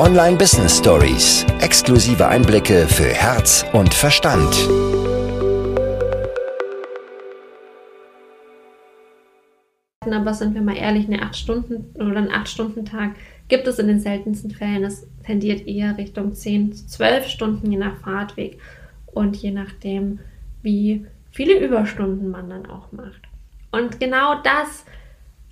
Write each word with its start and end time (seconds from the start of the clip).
Online 0.00 0.38
Business 0.38 0.78
Stories. 0.78 1.44
Exklusive 1.60 2.26
Einblicke 2.26 2.88
für 2.88 3.10
Herz 3.12 3.66
und 3.74 3.92
Verstand. 3.92 4.48
Aber 10.10 10.32
sind 10.32 10.54
wir 10.54 10.62
mal 10.62 10.78
ehrlich, 10.78 11.06
eine 11.06 11.20
8 11.20 11.36
Stunden 11.36 11.94
oder 11.96 12.16
ein 12.16 12.32
8 12.32 12.48
Stunden 12.48 12.86
Tag 12.86 13.10
gibt 13.48 13.66
es 13.66 13.78
in 13.78 13.88
den 13.88 14.00
seltensten 14.00 14.52
Fällen. 14.52 14.84
Es 14.84 15.06
tendiert 15.22 15.66
eher 15.66 15.98
Richtung 15.98 16.32
10, 16.32 16.72
12 16.72 17.26
Stunden 17.26 17.70
je 17.70 17.76
nach 17.76 17.98
Fahrtweg 17.98 18.58
und 19.04 19.36
je 19.36 19.50
nachdem, 19.50 20.20
wie 20.62 21.04
viele 21.30 21.58
Überstunden 21.62 22.30
man 22.30 22.48
dann 22.48 22.64
auch 22.64 22.90
macht. 22.90 23.20
Und 23.70 24.00
genau 24.00 24.40
das 24.42 24.86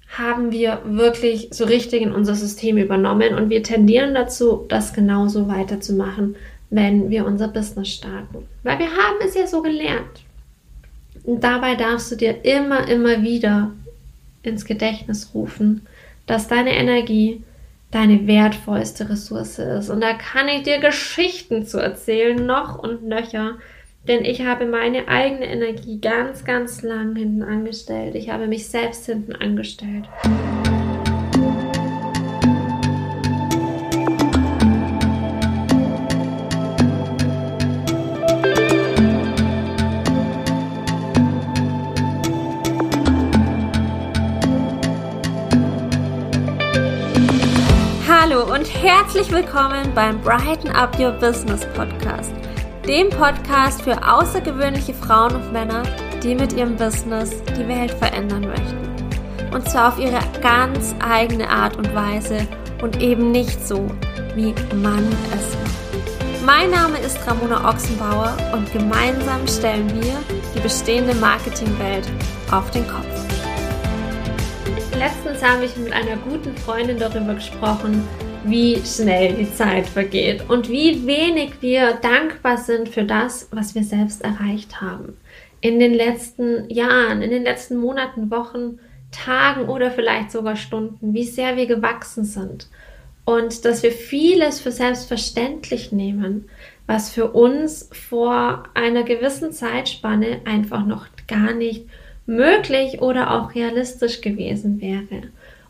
haben 0.08 0.52
wir 0.52 0.80
wirklich 0.84 1.48
so 1.50 1.64
richtig 1.64 2.02
in 2.02 2.12
unser 2.12 2.34
System 2.34 2.78
übernommen 2.78 3.34
und 3.34 3.50
wir 3.50 3.62
tendieren 3.62 4.14
dazu, 4.14 4.64
das 4.68 4.92
genauso 4.92 5.48
weiterzumachen, 5.48 6.36
wenn 6.70 7.10
wir 7.10 7.26
unser 7.26 7.48
Business 7.48 7.88
starten. 7.88 8.46
Weil 8.62 8.78
wir 8.78 8.90
haben 8.90 9.16
es 9.24 9.34
ja 9.34 9.46
so 9.46 9.62
gelernt. 9.62 10.24
Und 11.24 11.44
dabei 11.44 11.74
darfst 11.74 12.10
du 12.10 12.16
dir 12.16 12.44
immer, 12.44 12.88
immer 12.88 13.22
wieder 13.22 13.72
ins 14.42 14.64
Gedächtnis 14.64 15.30
rufen, 15.34 15.86
dass 16.26 16.48
deine 16.48 16.74
Energie 16.74 17.42
deine 17.90 18.26
wertvollste 18.26 19.08
Ressource 19.08 19.58
ist. 19.58 19.88
Und 19.88 20.02
da 20.02 20.12
kann 20.14 20.48
ich 20.48 20.62
dir 20.62 20.78
Geschichten 20.78 21.66
zu 21.66 21.78
erzählen, 21.78 22.44
noch 22.44 22.78
und 22.78 23.06
nöcher, 23.06 23.56
denn 24.08 24.24
ich 24.24 24.40
habe 24.40 24.64
meine 24.64 25.06
eigene 25.06 25.46
Energie 25.46 26.00
ganz, 26.00 26.44
ganz 26.44 26.82
lang 26.82 27.14
hinten 27.14 27.42
angestellt. 27.42 28.14
Ich 28.14 28.30
habe 28.30 28.46
mich 28.46 28.66
selbst 28.66 29.04
hinten 29.04 29.36
angestellt. 29.36 30.08
Hallo 48.08 48.52
und 48.54 48.66
herzlich 48.82 49.30
willkommen 49.30 49.92
beim 49.94 50.18
Brighten 50.22 50.70
Up 50.70 50.98
Your 50.98 51.12
Business 51.12 51.66
Podcast 51.74 52.32
dem 52.88 53.10
Podcast 53.10 53.82
für 53.82 54.02
außergewöhnliche 54.02 54.94
Frauen 54.94 55.36
und 55.36 55.52
Männer, 55.52 55.82
die 56.22 56.34
mit 56.34 56.54
ihrem 56.54 56.74
Business 56.74 57.30
die 57.54 57.68
Welt 57.68 57.90
verändern 57.90 58.48
möchten. 58.48 59.54
Und 59.54 59.68
zwar 59.68 59.88
auf 59.88 59.98
ihre 59.98 60.18
ganz 60.40 60.94
eigene 60.98 61.50
Art 61.50 61.76
und 61.76 61.94
Weise 61.94 62.48
und 62.80 63.02
eben 63.02 63.30
nicht 63.30 63.66
so, 63.68 63.90
wie 64.34 64.54
man 64.74 65.06
es 65.34 65.54
macht. 65.58 66.46
Mein 66.46 66.70
Name 66.70 66.96
ist 67.00 67.18
Ramona 67.26 67.68
Ochsenbauer 67.68 68.34
und 68.54 68.72
gemeinsam 68.72 69.46
stellen 69.46 69.90
wir 70.02 70.16
die 70.54 70.60
bestehende 70.60 71.14
Marketingwelt 71.16 72.08
auf 72.50 72.70
den 72.70 72.88
Kopf. 72.88 73.04
Letztens 74.98 75.42
habe 75.42 75.66
ich 75.66 75.76
mit 75.76 75.92
einer 75.92 76.16
guten 76.16 76.56
Freundin 76.56 76.98
darüber 76.98 77.34
gesprochen, 77.34 78.08
wie 78.50 78.80
schnell 78.84 79.34
die 79.34 79.52
Zeit 79.52 79.86
vergeht 79.86 80.48
und 80.48 80.68
wie 80.68 81.06
wenig 81.06 81.60
wir 81.60 81.94
dankbar 81.94 82.58
sind 82.58 82.88
für 82.88 83.04
das, 83.04 83.48
was 83.52 83.74
wir 83.74 83.84
selbst 83.84 84.22
erreicht 84.22 84.80
haben. 84.80 85.16
In 85.60 85.80
den 85.80 85.92
letzten 85.94 86.68
Jahren, 86.70 87.22
in 87.22 87.30
den 87.30 87.42
letzten 87.42 87.76
Monaten, 87.76 88.30
Wochen, 88.30 88.78
Tagen 89.10 89.68
oder 89.68 89.90
vielleicht 89.90 90.30
sogar 90.30 90.56
Stunden, 90.56 91.14
wie 91.14 91.24
sehr 91.24 91.56
wir 91.56 91.66
gewachsen 91.66 92.24
sind. 92.24 92.68
Und 93.24 93.64
dass 93.64 93.82
wir 93.82 93.92
vieles 93.92 94.60
für 94.60 94.72
selbstverständlich 94.72 95.92
nehmen, 95.92 96.48
was 96.86 97.10
für 97.10 97.32
uns 97.32 97.90
vor 97.92 98.64
einer 98.74 99.02
gewissen 99.02 99.52
Zeitspanne 99.52 100.40
einfach 100.44 100.86
noch 100.86 101.06
gar 101.26 101.52
nicht 101.52 101.86
möglich 102.24 103.00
oder 103.00 103.32
auch 103.32 103.54
realistisch 103.54 104.20
gewesen 104.20 104.80
wäre. 104.80 105.28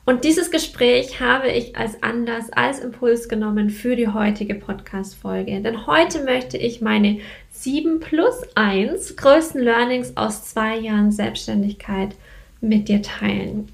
Und 0.09 0.25
dieses 0.25 0.51
Gespräch 0.51 1.21
habe 1.21 1.49
ich 1.49 1.77
als 1.77 2.03
Anlass, 2.03 2.51
als 2.51 2.79
Impuls 2.79 3.29
genommen 3.29 3.69
für 3.69 3.95
die 3.95 4.09
heutige 4.09 4.55
Podcast-Folge. 4.55 5.61
Denn 5.61 5.87
heute 5.87 6.25
möchte 6.25 6.57
ich 6.57 6.81
meine 6.81 7.19
7 7.51 8.01
plus 8.01 8.37
1 8.55 9.17
größten 9.17 9.63
Learnings 9.63 10.17
aus 10.17 10.47
zwei 10.47 10.79
Jahren 10.79 11.13
Selbstständigkeit 11.13 12.15
mit 12.63 12.89
dir 12.89 13.03
teilen. 13.03 13.69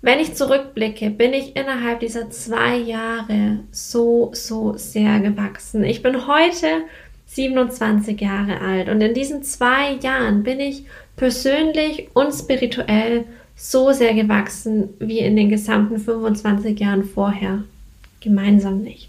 Wenn 0.00 0.18
ich 0.18 0.34
zurückblicke, 0.34 1.10
bin 1.10 1.34
ich 1.34 1.56
innerhalb 1.56 2.00
dieser 2.00 2.30
zwei 2.30 2.78
Jahre 2.78 3.58
so, 3.70 4.30
so 4.32 4.78
sehr 4.78 5.20
gewachsen. 5.20 5.84
Ich 5.84 6.02
bin 6.02 6.26
heute 6.26 6.68
27 7.26 8.18
Jahre 8.18 8.62
alt 8.62 8.88
und 8.88 9.02
in 9.02 9.12
diesen 9.12 9.42
zwei 9.42 9.92
Jahren 10.02 10.42
bin 10.42 10.58
ich 10.58 10.86
persönlich 11.16 12.08
und 12.14 12.32
spirituell 12.32 13.26
so 13.56 13.90
sehr 13.90 14.14
gewachsen 14.14 14.90
wie 14.98 15.18
in 15.18 15.34
den 15.34 15.48
gesamten 15.48 15.98
25 15.98 16.78
Jahren 16.78 17.04
vorher. 17.04 17.64
Gemeinsam 18.20 18.82
nicht. 18.82 19.08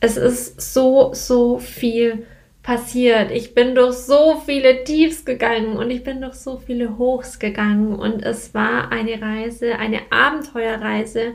Es 0.00 0.16
ist 0.16 0.60
so, 0.60 1.14
so 1.14 1.58
viel 1.58 2.26
passiert. 2.62 3.30
Ich 3.30 3.54
bin 3.54 3.74
durch 3.74 3.94
so 3.94 4.42
viele 4.44 4.84
Tiefs 4.84 5.24
gegangen 5.24 5.76
und 5.76 5.90
ich 5.90 6.04
bin 6.04 6.20
durch 6.20 6.34
so 6.34 6.60
viele 6.64 6.98
Hochs 6.98 7.38
gegangen 7.38 7.94
und 7.94 8.22
es 8.22 8.52
war 8.54 8.92
eine 8.92 9.22
Reise, 9.22 9.78
eine 9.78 10.00
Abenteuerreise, 10.10 11.32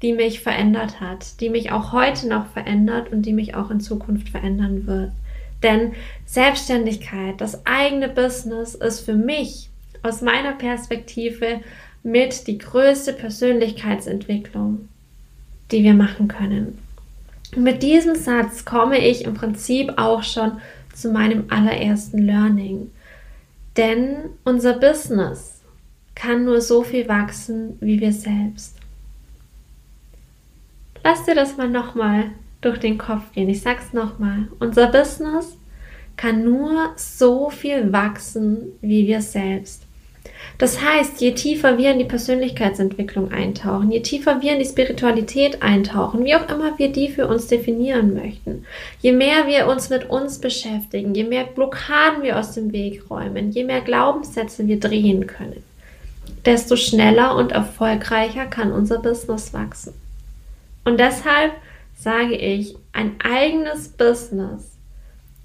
die 0.00 0.12
mich 0.12 0.40
verändert 0.40 1.00
hat, 1.00 1.40
die 1.40 1.50
mich 1.50 1.72
auch 1.72 1.92
heute 1.92 2.28
noch 2.28 2.46
verändert 2.46 3.12
und 3.12 3.22
die 3.22 3.32
mich 3.32 3.56
auch 3.56 3.70
in 3.70 3.80
Zukunft 3.80 4.28
verändern 4.28 4.86
wird. 4.86 5.10
Denn 5.62 5.92
Selbstständigkeit, 6.24 7.40
das 7.40 7.66
eigene 7.66 8.08
Business 8.08 8.76
ist 8.76 9.00
für 9.00 9.14
mich 9.14 9.67
aus 10.02 10.22
meiner 10.22 10.52
Perspektive 10.52 11.60
mit 12.02 12.46
die 12.46 12.58
größte 12.58 13.12
Persönlichkeitsentwicklung, 13.12 14.88
die 15.70 15.82
wir 15.82 15.94
machen 15.94 16.28
können. 16.28 16.78
Und 17.54 17.62
mit 17.62 17.82
diesem 17.82 18.14
Satz 18.14 18.64
komme 18.64 18.98
ich 18.98 19.24
im 19.24 19.34
Prinzip 19.34 19.94
auch 19.96 20.22
schon 20.22 20.60
zu 20.94 21.10
meinem 21.10 21.44
allerersten 21.48 22.18
Learning. 22.18 22.90
Denn 23.76 24.30
unser 24.44 24.74
Business 24.74 25.60
kann 26.14 26.44
nur 26.44 26.60
so 26.60 26.82
viel 26.82 27.08
wachsen 27.08 27.78
wie 27.80 28.00
wir 28.00 28.12
selbst. 28.12 28.76
Lass 31.04 31.24
dir 31.24 31.34
das 31.34 31.56
mal 31.56 31.68
nochmal 31.68 32.32
durch 32.60 32.78
den 32.78 32.98
Kopf 32.98 33.32
gehen. 33.32 33.48
Ich 33.48 33.62
sag's 33.62 33.92
nochmal. 33.92 34.48
Unser 34.58 34.88
Business 34.88 35.56
kann 36.16 36.42
nur 36.44 36.92
so 36.96 37.50
viel 37.50 37.92
wachsen 37.92 38.72
wie 38.80 39.06
wir 39.06 39.22
selbst. 39.22 39.87
Das 40.58 40.82
heißt, 40.82 41.20
je 41.20 41.32
tiefer 41.34 41.78
wir 41.78 41.92
in 41.92 42.00
die 42.00 42.04
Persönlichkeitsentwicklung 42.04 43.30
eintauchen, 43.30 43.92
je 43.92 44.00
tiefer 44.00 44.42
wir 44.42 44.52
in 44.52 44.58
die 44.58 44.64
Spiritualität 44.64 45.62
eintauchen, 45.62 46.24
wie 46.24 46.34
auch 46.34 46.48
immer 46.48 46.76
wir 46.78 46.90
die 46.90 47.10
für 47.10 47.28
uns 47.28 47.46
definieren 47.46 48.12
möchten, 48.14 48.66
je 49.00 49.12
mehr 49.12 49.46
wir 49.46 49.68
uns 49.68 49.88
mit 49.88 50.10
uns 50.10 50.40
beschäftigen, 50.40 51.14
je 51.14 51.22
mehr 51.22 51.44
Blockaden 51.44 52.24
wir 52.24 52.36
aus 52.36 52.52
dem 52.54 52.72
Weg 52.72 53.08
räumen, 53.08 53.52
je 53.52 53.62
mehr 53.62 53.82
Glaubenssätze 53.82 54.66
wir 54.66 54.80
drehen 54.80 55.28
können, 55.28 55.62
desto 56.44 56.74
schneller 56.74 57.36
und 57.36 57.52
erfolgreicher 57.52 58.46
kann 58.46 58.72
unser 58.72 58.98
Business 58.98 59.54
wachsen. 59.54 59.94
Und 60.84 60.98
deshalb 60.98 61.52
sage 61.96 62.34
ich, 62.34 62.74
ein 62.92 63.14
eigenes 63.22 63.88
Business 63.90 64.72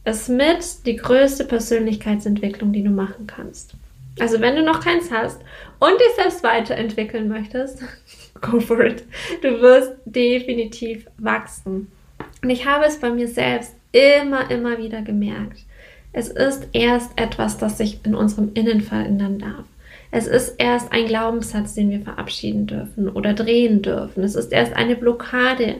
ist 0.05 0.27
mit 0.27 0.87
die 0.87 0.95
größte 0.95 1.45
Persönlichkeitsentwicklung, 1.45 2.73
die 2.73 2.83
du 2.83 2.89
machen 2.89 3.27
kannst. 3.27 3.75
Also 4.19 4.41
wenn 4.41 4.55
du 4.55 4.63
noch 4.63 4.81
keins 4.81 5.11
hast 5.11 5.41
und 5.79 5.99
dich 5.99 6.15
selbst 6.15 6.43
weiterentwickeln 6.43 7.27
möchtest, 7.27 7.83
go 8.41 8.59
for 8.59 8.83
it. 8.83 9.03
Du 9.41 9.61
wirst 9.61 9.93
definitiv 10.05 11.07
wachsen. 11.17 11.91
Und 12.41 12.49
ich 12.49 12.65
habe 12.65 12.85
es 12.85 12.99
bei 12.99 13.09
mir 13.09 13.27
selbst 13.27 13.75
immer, 13.91 14.49
immer 14.51 14.77
wieder 14.77 15.01
gemerkt. 15.01 15.59
Es 16.11 16.27
ist 16.27 16.67
erst 16.73 17.11
etwas, 17.19 17.57
das 17.57 17.77
sich 17.77 17.99
in 18.05 18.13
unserem 18.13 18.51
Innen 18.53 18.81
verändern 18.81 19.39
darf. 19.39 19.65
Es 20.11 20.27
ist 20.27 20.55
erst 20.59 20.91
ein 20.91 21.07
Glaubenssatz, 21.07 21.73
den 21.73 21.89
wir 21.89 22.01
verabschieden 22.01 22.67
dürfen 22.67 23.09
oder 23.09 23.33
drehen 23.33 23.81
dürfen. 23.81 24.23
Es 24.23 24.35
ist 24.35 24.51
erst 24.51 24.73
eine 24.75 24.95
Blockade, 24.95 25.77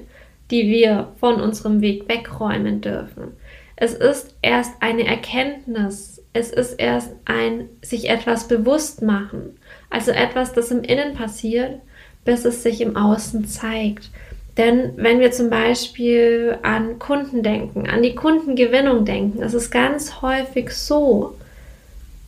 die 0.50 0.68
wir 0.68 1.09
von 1.19 1.39
unserem 1.39 1.81
Weg 1.81 2.09
wegräumen 2.09 2.81
dürfen. 2.81 3.33
Es 3.75 3.94
ist 3.94 4.36
erst 4.41 4.71
eine 4.81 5.06
Erkenntnis, 5.06 6.12
es 6.33 6.51
ist 6.51 6.74
erst 6.74 7.12
ein 7.25 7.69
sich 7.81 8.09
etwas 8.09 8.47
bewusst 8.47 9.01
machen, 9.01 9.57
also 9.89 10.12
etwas, 10.12 10.53
das 10.53 10.71
im 10.71 10.83
Innen 10.83 11.13
passiert, 11.13 11.80
bis 12.25 12.45
es 12.45 12.63
sich 12.63 12.81
im 12.81 12.95
Außen 12.95 13.47
zeigt. 13.47 14.09
Denn 14.57 14.91
wenn 14.97 15.19
wir 15.19 15.31
zum 15.31 15.50
Beispiel 15.50 16.57
an 16.62 17.00
Kunden 17.00 17.44
denken, 17.44 17.88
an 17.88 18.03
die 18.03 18.15
Kundengewinnung 18.15 19.06
denken, 19.06 19.41
ist 19.41 19.53
es 19.53 19.71
ganz 19.71 20.21
häufig 20.21 20.71
so, 20.71 21.35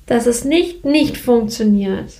dass 0.08 0.26
es 0.26 0.44
nicht 0.46 0.86
nicht 0.86 1.18
funktioniert, 1.18 2.14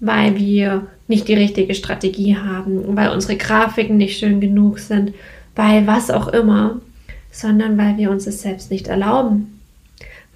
weil 0.00 0.36
wir 0.36 0.86
nicht 1.08 1.26
die 1.28 1.34
richtige 1.34 1.74
Strategie 1.74 2.36
haben, 2.36 2.96
weil 2.96 3.10
unsere 3.10 3.36
Grafiken 3.36 3.96
nicht 3.96 4.18
schön 4.18 4.40
genug 4.40 4.78
sind, 4.78 5.14
weil 5.56 5.86
was 5.86 6.10
auch 6.10 6.28
immer, 6.28 6.80
sondern 7.32 7.78
weil 7.78 7.96
wir 7.96 8.10
uns 8.10 8.26
es 8.26 8.42
selbst 8.42 8.70
nicht 8.70 8.88
erlauben. 8.88 9.57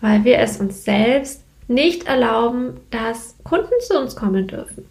Weil 0.02 0.25
wir 0.25 0.38
es 0.38 0.58
uns 0.58 0.84
selbst 0.84 1.43
nicht 1.69 2.06
erlauben, 2.06 2.81
dass 2.90 3.37
Kunden 3.44 3.72
zu 3.81 3.99
uns 3.99 4.14
kommen 4.14 4.46
dürfen. 4.46 4.84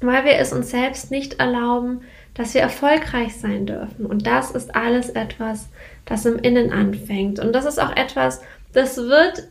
Weil 0.00 0.24
wir 0.24 0.38
es 0.38 0.52
uns 0.52 0.70
selbst 0.70 1.10
nicht 1.10 1.40
erlauben, 1.40 2.00
dass 2.32 2.54
wir 2.54 2.60
erfolgreich 2.60 3.36
sein 3.36 3.66
dürfen. 3.66 4.06
Und 4.06 4.26
das 4.26 4.50
ist 4.52 4.74
alles 4.74 5.10
etwas, 5.10 5.68
das 6.04 6.24
im 6.24 6.38
Innen 6.38 6.72
anfängt. 6.72 7.38
Und 7.38 7.52
das 7.52 7.66
ist 7.66 7.78
auch 7.78 7.94
etwas, 7.94 8.40
das 8.72 8.96
wird 8.96 9.48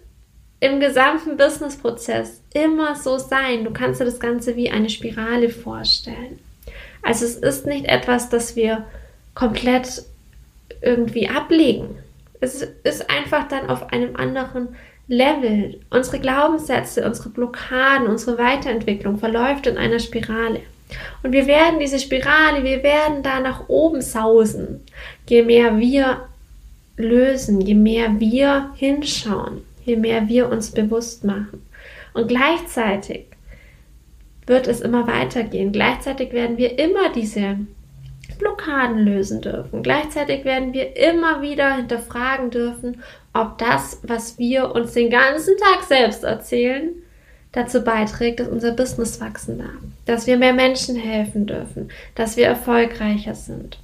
im 0.59 0.79
gesamten 0.79 1.35
Businessprozess 1.35 2.41
immer 2.53 2.95
so 2.95 3.17
sein. 3.17 3.65
Du 3.65 3.71
kannst 3.71 3.99
dir 3.99 4.05
das 4.05 4.19
Ganze 4.19 4.55
wie 4.55 4.71
eine 4.71 4.89
Spirale 4.89 5.49
vorstellen. 5.49 6.39
Also 7.01 7.25
es 7.25 7.35
ist 7.35 7.65
nicht 7.65 7.85
etwas, 7.85 8.29
das 8.29 8.55
wir 8.55 8.85
komplett 9.33 10.03
irgendwie 10.81 11.27
ablegen. 11.27 11.97
Es 12.41 12.61
ist 12.61 13.09
einfach 13.09 13.47
dann 13.47 13.69
auf 13.69 13.91
einem 13.91 14.15
anderen 14.15 14.75
Level. 15.07 15.79
Unsere 15.89 16.19
Glaubenssätze, 16.19 17.05
unsere 17.05 17.29
Blockaden, 17.29 18.07
unsere 18.07 18.37
Weiterentwicklung 18.37 19.17
verläuft 19.17 19.67
in 19.67 19.77
einer 19.77 19.99
Spirale. 19.99 20.61
Und 21.23 21.31
wir 21.31 21.47
werden 21.47 21.79
diese 21.79 21.99
Spirale, 21.99 22.63
wir 22.63 22.83
werden 22.83 23.23
da 23.23 23.39
nach 23.39 23.69
oben 23.69 24.01
sausen, 24.01 24.81
je 25.27 25.43
mehr 25.43 25.77
wir 25.79 26.27
lösen, 26.97 27.61
je 27.61 27.73
mehr 27.73 28.19
wir 28.19 28.71
hinschauen, 28.75 29.61
je 29.83 29.95
mehr 29.95 30.27
wir 30.27 30.49
uns 30.49 30.71
bewusst 30.71 31.23
machen. 31.23 31.65
Und 32.13 32.27
gleichzeitig 32.27 33.25
wird 34.45 34.67
es 34.67 34.81
immer 34.81 35.07
weitergehen. 35.07 35.71
Gleichzeitig 35.71 36.31
werden 36.31 36.57
wir 36.57 36.77
immer 36.77 37.11
diese 37.13 37.57
Blockaden 38.37 38.99
lösen 38.99 39.41
dürfen. 39.41 39.83
Gleichzeitig 39.83 40.45
werden 40.45 40.73
wir 40.73 40.95
immer 40.95 41.41
wieder 41.41 41.75
hinterfragen 41.75 42.49
dürfen, 42.49 43.01
ob 43.33 43.57
das, 43.57 43.99
was 44.03 44.37
wir 44.37 44.73
uns 44.73 44.93
den 44.93 45.09
ganzen 45.09 45.57
Tag 45.57 45.83
selbst 45.83 46.23
erzählen, 46.23 46.89
dazu 47.51 47.83
beiträgt, 47.83 48.39
dass 48.39 48.47
unser 48.47 48.71
Business 48.71 49.19
wachsen 49.21 49.59
darf, 49.59 49.81
dass 50.05 50.27
wir 50.27 50.37
mehr 50.37 50.53
Menschen 50.53 50.95
helfen 50.95 51.45
dürfen, 51.45 51.89
dass 52.13 52.37
wir 52.37 52.45
erfolgreicher 52.45 53.33
sind. 53.33 53.79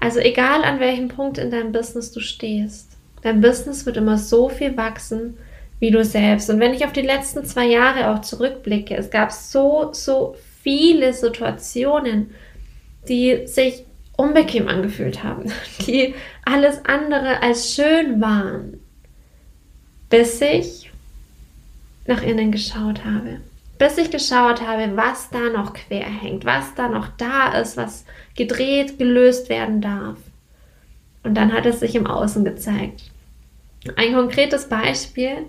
Also 0.00 0.20
egal 0.20 0.64
an 0.64 0.80
welchem 0.80 1.08
Punkt 1.08 1.38
in 1.38 1.50
deinem 1.50 1.72
Business 1.72 2.12
du 2.12 2.20
stehst, 2.20 2.96
dein 3.22 3.40
Business 3.40 3.86
wird 3.86 3.96
immer 3.96 4.18
so 4.18 4.48
viel 4.48 4.76
wachsen, 4.76 5.36
wie 5.78 5.90
du 5.90 6.04
selbst. 6.04 6.48
Und 6.48 6.60
wenn 6.60 6.74
ich 6.74 6.84
auf 6.84 6.92
die 6.92 7.02
letzten 7.02 7.44
zwei 7.44 7.66
Jahre 7.66 8.10
auch 8.10 8.22
zurückblicke, 8.22 8.96
es 8.96 9.10
gab 9.10 9.32
so, 9.32 9.90
so 9.92 10.34
viele 10.62 11.12
Situationen, 11.12 12.34
die 13.08 13.46
sich 13.46 13.84
unbequem 14.16 14.68
angefühlt 14.68 15.22
haben, 15.22 15.52
die 15.86 16.14
alles 16.44 16.84
andere 16.84 17.42
als 17.42 17.74
schön 17.74 18.20
waren, 18.20 18.80
bis 20.08 20.40
ich 20.40 20.90
nach 22.06 22.22
innen 22.22 22.52
geschaut 22.52 23.04
habe. 23.04 23.40
Bis 23.78 23.98
ich 23.98 24.10
geschaut 24.10 24.62
habe, 24.66 24.96
was 24.96 25.28
da 25.30 25.50
noch 25.50 25.74
quer 25.74 26.06
hängt, 26.06 26.46
was 26.46 26.74
da 26.74 26.88
noch 26.88 27.08
da 27.18 27.58
ist, 27.60 27.76
was 27.76 28.06
gedreht, 28.34 28.98
gelöst 28.98 29.50
werden 29.50 29.82
darf. 29.82 30.16
Und 31.22 31.34
dann 31.34 31.52
hat 31.52 31.66
es 31.66 31.80
sich 31.80 31.94
im 31.94 32.06
Außen 32.06 32.44
gezeigt. 32.44 33.02
Ein 33.96 34.14
konkretes 34.14 34.68
Beispiel. 34.68 35.46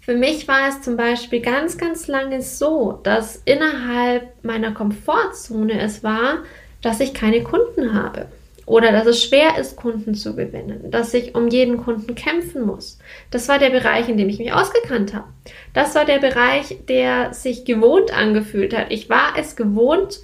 Für 0.00 0.14
mich 0.14 0.46
war 0.46 0.68
es 0.68 0.82
zum 0.82 0.98
Beispiel 0.98 1.40
ganz, 1.40 1.78
ganz 1.78 2.08
lange 2.08 2.42
so, 2.42 3.00
dass 3.02 3.40
innerhalb 3.46 4.44
meiner 4.44 4.72
Komfortzone 4.72 5.80
es 5.80 6.04
war, 6.04 6.42
dass 6.84 7.00
ich 7.00 7.14
keine 7.14 7.42
Kunden 7.42 7.94
habe 7.94 8.26
oder 8.66 8.92
dass 8.92 9.06
es 9.06 9.22
schwer 9.22 9.58
ist, 9.58 9.76
Kunden 9.76 10.14
zu 10.14 10.36
gewinnen, 10.36 10.90
dass 10.90 11.14
ich 11.14 11.34
um 11.34 11.48
jeden 11.48 11.78
Kunden 11.78 12.14
kämpfen 12.14 12.62
muss. 12.62 12.98
Das 13.30 13.48
war 13.48 13.58
der 13.58 13.70
Bereich, 13.70 14.08
in 14.08 14.18
dem 14.18 14.28
ich 14.28 14.38
mich 14.38 14.52
ausgekannt 14.52 15.14
habe. 15.14 15.28
Das 15.72 15.94
war 15.94 16.04
der 16.04 16.18
Bereich, 16.18 16.78
der 16.88 17.32
sich 17.32 17.64
gewohnt 17.64 18.16
angefühlt 18.16 18.76
hat. 18.76 18.90
Ich 18.90 19.08
war 19.08 19.34
es 19.38 19.56
gewohnt, 19.56 20.20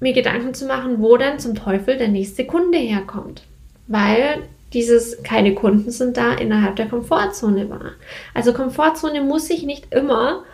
mir 0.00 0.12
Gedanken 0.12 0.54
zu 0.54 0.66
machen, 0.66 1.00
wo 1.00 1.16
denn 1.16 1.40
zum 1.40 1.56
Teufel 1.56 1.98
der 1.98 2.08
nächste 2.08 2.46
Kunde 2.46 2.78
herkommt. 2.78 3.42
Weil 3.88 4.42
dieses 4.72 5.22
keine 5.22 5.54
Kunden 5.54 5.90
sind 5.90 6.16
da 6.16 6.34
innerhalb 6.34 6.76
der 6.76 6.86
Komfortzone 6.86 7.70
war. 7.70 7.92
Also 8.34 8.52
Komfortzone 8.52 9.20
muss 9.22 9.48
sich 9.48 9.64
nicht 9.64 9.92
immer 9.92 10.44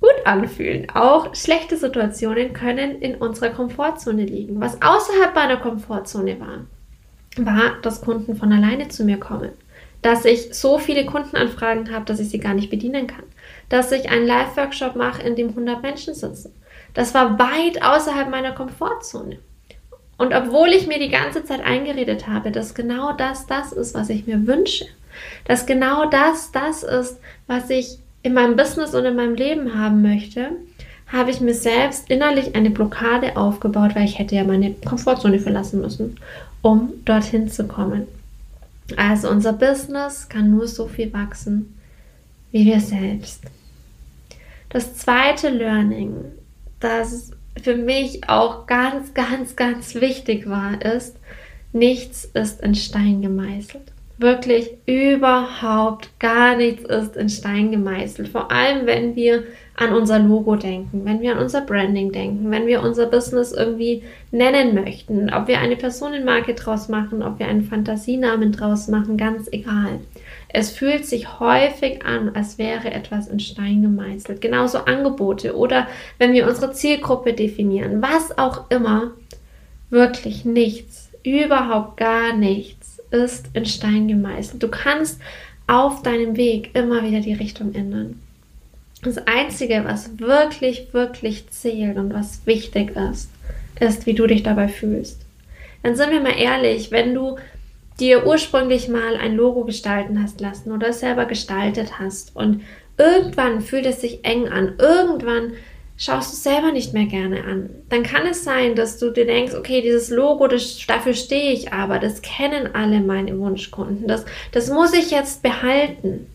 gut 0.00 0.26
anfühlen. 0.26 0.88
Auch 0.94 1.34
schlechte 1.34 1.76
Situationen 1.76 2.52
können 2.52 3.00
in 3.00 3.16
unserer 3.16 3.50
Komfortzone 3.50 4.24
liegen. 4.24 4.60
Was 4.60 4.80
außerhalb 4.80 5.34
meiner 5.34 5.56
Komfortzone 5.56 6.38
war, 6.40 6.66
war, 7.36 7.80
dass 7.82 8.00
Kunden 8.00 8.36
von 8.36 8.52
alleine 8.52 8.88
zu 8.88 9.04
mir 9.04 9.18
kommen. 9.18 9.50
Dass 10.02 10.24
ich 10.24 10.54
so 10.54 10.78
viele 10.78 11.06
Kundenanfragen 11.06 11.92
habe, 11.92 12.04
dass 12.04 12.20
ich 12.20 12.30
sie 12.30 12.38
gar 12.38 12.54
nicht 12.54 12.70
bedienen 12.70 13.06
kann. 13.08 13.24
Dass 13.68 13.90
ich 13.90 14.10
einen 14.10 14.26
Live-Workshop 14.26 14.94
mache, 14.94 15.22
in 15.22 15.34
dem 15.34 15.48
100 15.48 15.82
Menschen 15.82 16.14
sitzen. 16.14 16.52
Das 16.94 17.14
war 17.14 17.38
weit 17.38 17.82
außerhalb 17.82 18.30
meiner 18.30 18.52
Komfortzone. 18.52 19.38
Und 20.16 20.34
obwohl 20.34 20.68
ich 20.70 20.86
mir 20.86 20.98
die 20.98 21.10
ganze 21.10 21.44
Zeit 21.44 21.64
eingeredet 21.64 22.26
habe, 22.26 22.50
dass 22.50 22.74
genau 22.74 23.12
das 23.12 23.46
das 23.46 23.72
ist, 23.72 23.94
was 23.94 24.10
ich 24.10 24.26
mir 24.26 24.46
wünsche, 24.46 24.86
dass 25.44 25.66
genau 25.66 26.06
das 26.06 26.50
das 26.50 26.82
ist, 26.82 27.20
was 27.46 27.70
ich 27.70 27.98
in 28.22 28.34
meinem 28.34 28.56
Business 28.56 28.94
und 28.94 29.04
in 29.04 29.16
meinem 29.16 29.34
Leben 29.34 29.74
haben 29.78 30.02
möchte, 30.02 30.50
habe 31.06 31.30
ich 31.30 31.40
mir 31.40 31.54
selbst 31.54 32.10
innerlich 32.10 32.54
eine 32.54 32.70
Blockade 32.70 33.36
aufgebaut, 33.36 33.94
weil 33.94 34.04
ich 34.04 34.18
hätte 34.18 34.34
ja 34.34 34.44
meine 34.44 34.74
Komfortzone 34.74 35.38
verlassen 35.38 35.80
müssen, 35.80 36.16
um 36.60 36.92
dorthin 37.04 37.48
zu 37.48 37.66
kommen. 37.66 38.06
Also 38.96 39.30
unser 39.30 39.52
Business 39.52 40.28
kann 40.28 40.50
nur 40.50 40.66
so 40.66 40.86
viel 40.86 41.12
wachsen 41.12 41.74
wie 42.50 42.64
wir 42.64 42.80
selbst. 42.80 43.42
Das 44.70 44.96
zweite 44.96 45.50
Learning, 45.50 46.14
das 46.80 47.32
für 47.62 47.76
mich 47.76 48.28
auch 48.28 48.66
ganz, 48.66 49.14
ganz, 49.14 49.56
ganz 49.56 49.94
wichtig 49.94 50.48
war, 50.48 50.80
ist, 50.80 51.16
nichts 51.72 52.24
ist 52.24 52.60
in 52.62 52.74
Stein 52.74 53.20
gemeißelt 53.20 53.92
wirklich 54.18 54.70
überhaupt 54.86 56.18
gar 56.18 56.56
nichts 56.56 56.84
ist 56.84 57.16
in 57.16 57.28
Stein 57.28 57.70
gemeißelt. 57.70 58.28
Vor 58.28 58.50
allem, 58.50 58.86
wenn 58.86 59.14
wir 59.14 59.44
an 59.76 59.94
unser 59.94 60.18
Logo 60.18 60.56
denken, 60.56 61.04
wenn 61.04 61.20
wir 61.20 61.32
an 61.32 61.38
unser 61.38 61.60
Branding 61.60 62.10
denken, 62.10 62.50
wenn 62.50 62.66
wir 62.66 62.82
unser 62.82 63.06
Business 63.06 63.52
irgendwie 63.52 64.02
nennen 64.32 64.74
möchten, 64.74 65.32
ob 65.32 65.46
wir 65.46 65.60
eine 65.60 65.76
Personenmarke 65.76 66.54
draus 66.54 66.88
machen, 66.88 67.22
ob 67.22 67.38
wir 67.38 67.46
einen 67.46 67.62
Fantasienamen 67.62 68.50
draus 68.50 68.88
machen, 68.88 69.16
ganz 69.16 69.48
egal. 69.52 70.00
Es 70.48 70.70
fühlt 70.70 71.06
sich 71.06 71.38
häufig 71.38 72.04
an, 72.04 72.34
als 72.34 72.58
wäre 72.58 72.90
etwas 72.90 73.28
in 73.28 73.38
Stein 73.38 73.82
gemeißelt. 73.82 74.40
Genauso 74.40 74.78
Angebote 74.78 75.56
oder 75.56 75.86
wenn 76.18 76.32
wir 76.32 76.48
unsere 76.48 76.72
Zielgruppe 76.72 77.34
definieren, 77.34 78.02
was 78.02 78.36
auch 78.36 78.68
immer, 78.70 79.12
wirklich 79.90 80.44
nichts, 80.44 81.10
überhaupt 81.22 81.98
gar 81.98 82.34
nichts 82.34 82.87
ist 83.10 83.46
in 83.52 83.66
Stein 83.66 84.08
gemeißelt. 84.08 84.62
Du 84.62 84.68
kannst 84.68 85.20
auf 85.66 86.02
deinem 86.02 86.36
Weg 86.36 86.70
immer 86.74 87.02
wieder 87.02 87.20
die 87.20 87.34
Richtung 87.34 87.74
ändern. 87.74 88.20
Das 89.02 89.18
Einzige, 89.18 89.84
was 89.84 90.18
wirklich, 90.18 90.92
wirklich 90.92 91.48
zählt 91.50 91.96
und 91.96 92.12
was 92.12 92.46
wichtig 92.46 92.96
ist, 92.96 93.30
ist, 93.78 94.06
wie 94.06 94.14
du 94.14 94.26
dich 94.26 94.42
dabei 94.42 94.68
fühlst. 94.68 95.20
Dann 95.82 95.94
sind 95.94 96.10
wir 96.10 96.20
mal 96.20 96.36
ehrlich, 96.36 96.90
wenn 96.90 97.14
du 97.14 97.36
dir 98.00 98.26
ursprünglich 98.26 98.88
mal 98.88 99.16
ein 99.16 99.36
Logo 99.36 99.64
gestalten 99.64 100.22
hast 100.22 100.40
lassen 100.40 100.72
oder 100.72 100.88
es 100.88 101.00
selber 101.00 101.26
gestaltet 101.26 101.98
hast 101.98 102.34
und 102.34 102.62
irgendwann 102.96 103.60
fühlt 103.60 103.86
es 103.86 104.00
sich 104.00 104.24
eng 104.24 104.48
an, 104.48 104.74
irgendwann 104.78 105.52
schaust 105.98 106.32
du 106.32 106.36
selber 106.36 106.72
nicht 106.72 106.94
mehr 106.94 107.06
gerne 107.06 107.44
an. 107.44 107.68
Dann 107.90 108.04
kann 108.04 108.26
es 108.26 108.44
sein, 108.44 108.76
dass 108.76 108.98
du 108.98 109.10
dir 109.10 109.26
denkst, 109.26 109.54
okay, 109.54 109.82
dieses 109.82 110.08
Logo, 110.08 110.46
das, 110.46 110.78
dafür 110.86 111.12
stehe 111.12 111.52
ich 111.52 111.72
aber, 111.72 111.98
das 111.98 112.22
kennen 112.22 112.74
alle 112.74 113.00
meine 113.00 113.38
Wunschkunden, 113.38 114.06
das, 114.06 114.24
das 114.52 114.70
muss 114.70 114.94
ich 114.94 115.10
jetzt 115.10 115.42
behalten. 115.42 116.26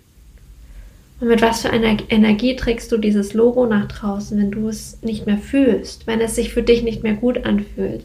Und 1.19 1.29
mit 1.29 1.41
was 1.41 1.61
für 1.61 1.69
einer 1.69 1.97
Energie 2.09 2.57
trägst 2.57 2.91
du 2.91 2.97
dieses 2.97 3.33
Logo 3.33 3.65
nach 3.65 3.87
draußen, 3.87 4.37
wenn 4.37 4.51
du 4.51 4.67
es 4.67 5.01
nicht 5.01 5.25
mehr 5.25 5.37
fühlst, 5.37 6.05
wenn 6.05 6.19
es 6.19 6.35
sich 6.35 6.53
für 6.53 6.63
dich 6.63 6.83
nicht 6.83 7.01
mehr 7.01 7.13
gut 7.13 7.45
anfühlt? 7.45 8.03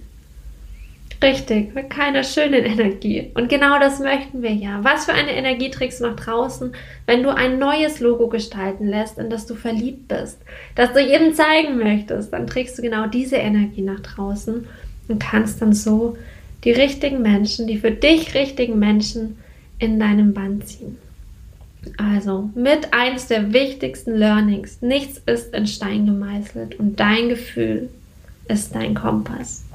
Richtig, 1.20 1.74
mit 1.74 1.90
keiner 1.90 2.22
schönen 2.22 2.64
Energie. 2.64 3.32
Und 3.34 3.48
genau 3.48 3.80
das 3.80 3.98
möchten 3.98 4.40
wir 4.40 4.52
ja. 4.52 4.84
Was 4.84 5.04
für 5.04 5.12
eine 5.12 5.32
Energie 5.32 5.68
trägst 5.68 6.00
du 6.00 6.06
nach 6.06 6.14
draußen, 6.14 6.72
wenn 7.06 7.24
du 7.24 7.34
ein 7.34 7.58
neues 7.58 7.98
Logo 7.98 8.28
gestalten 8.28 8.86
lässt, 8.86 9.18
in 9.18 9.28
das 9.28 9.46
du 9.46 9.56
verliebt 9.56 10.06
bist, 10.06 10.38
das 10.76 10.92
du 10.92 11.00
jedem 11.00 11.34
zeigen 11.34 11.78
möchtest, 11.78 12.32
dann 12.32 12.46
trägst 12.46 12.78
du 12.78 12.82
genau 12.82 13.06
diese 13.06 13.36
Energie 13.36 13.82
nach 13.82 13.98
draußen 13.98 14.66
und 15.08 15.18
kannst 15.18 15.60
dann 15.60 15.72
so 15.72 16.16
die 16.62 16.72
richtigen 16.72 17.20
Menschen, 17.20 17.66
die 17.66 17.78
für 17.78 17.90
dich 17.90 18.34
richtigen 18.34 18.78
Menschen 18.78 19.38
in 19.80 19.98
deinem 19.98 20.34
Band 20.34 20.68
ziehen. 20.68 20.98
Also 21.96 22.50
mit 22.54 22.92
eines 22.92 23.26
der 23.26 23.52
wichtigsten 23.52 24.14
Learnings. 24.14 24.82
Nichts 24.82 25.20
ist 25.26 25.52
in 25.54 25.66
Stein 25.66 26.06
gemeißelt 26.06 26.78
und 26.78 27.00
dein 27.00 27.28
Gefühl 27.28 27.88
ist 28.48 28.74
dein 28.74 28.94
Kompass. 28.94 29.67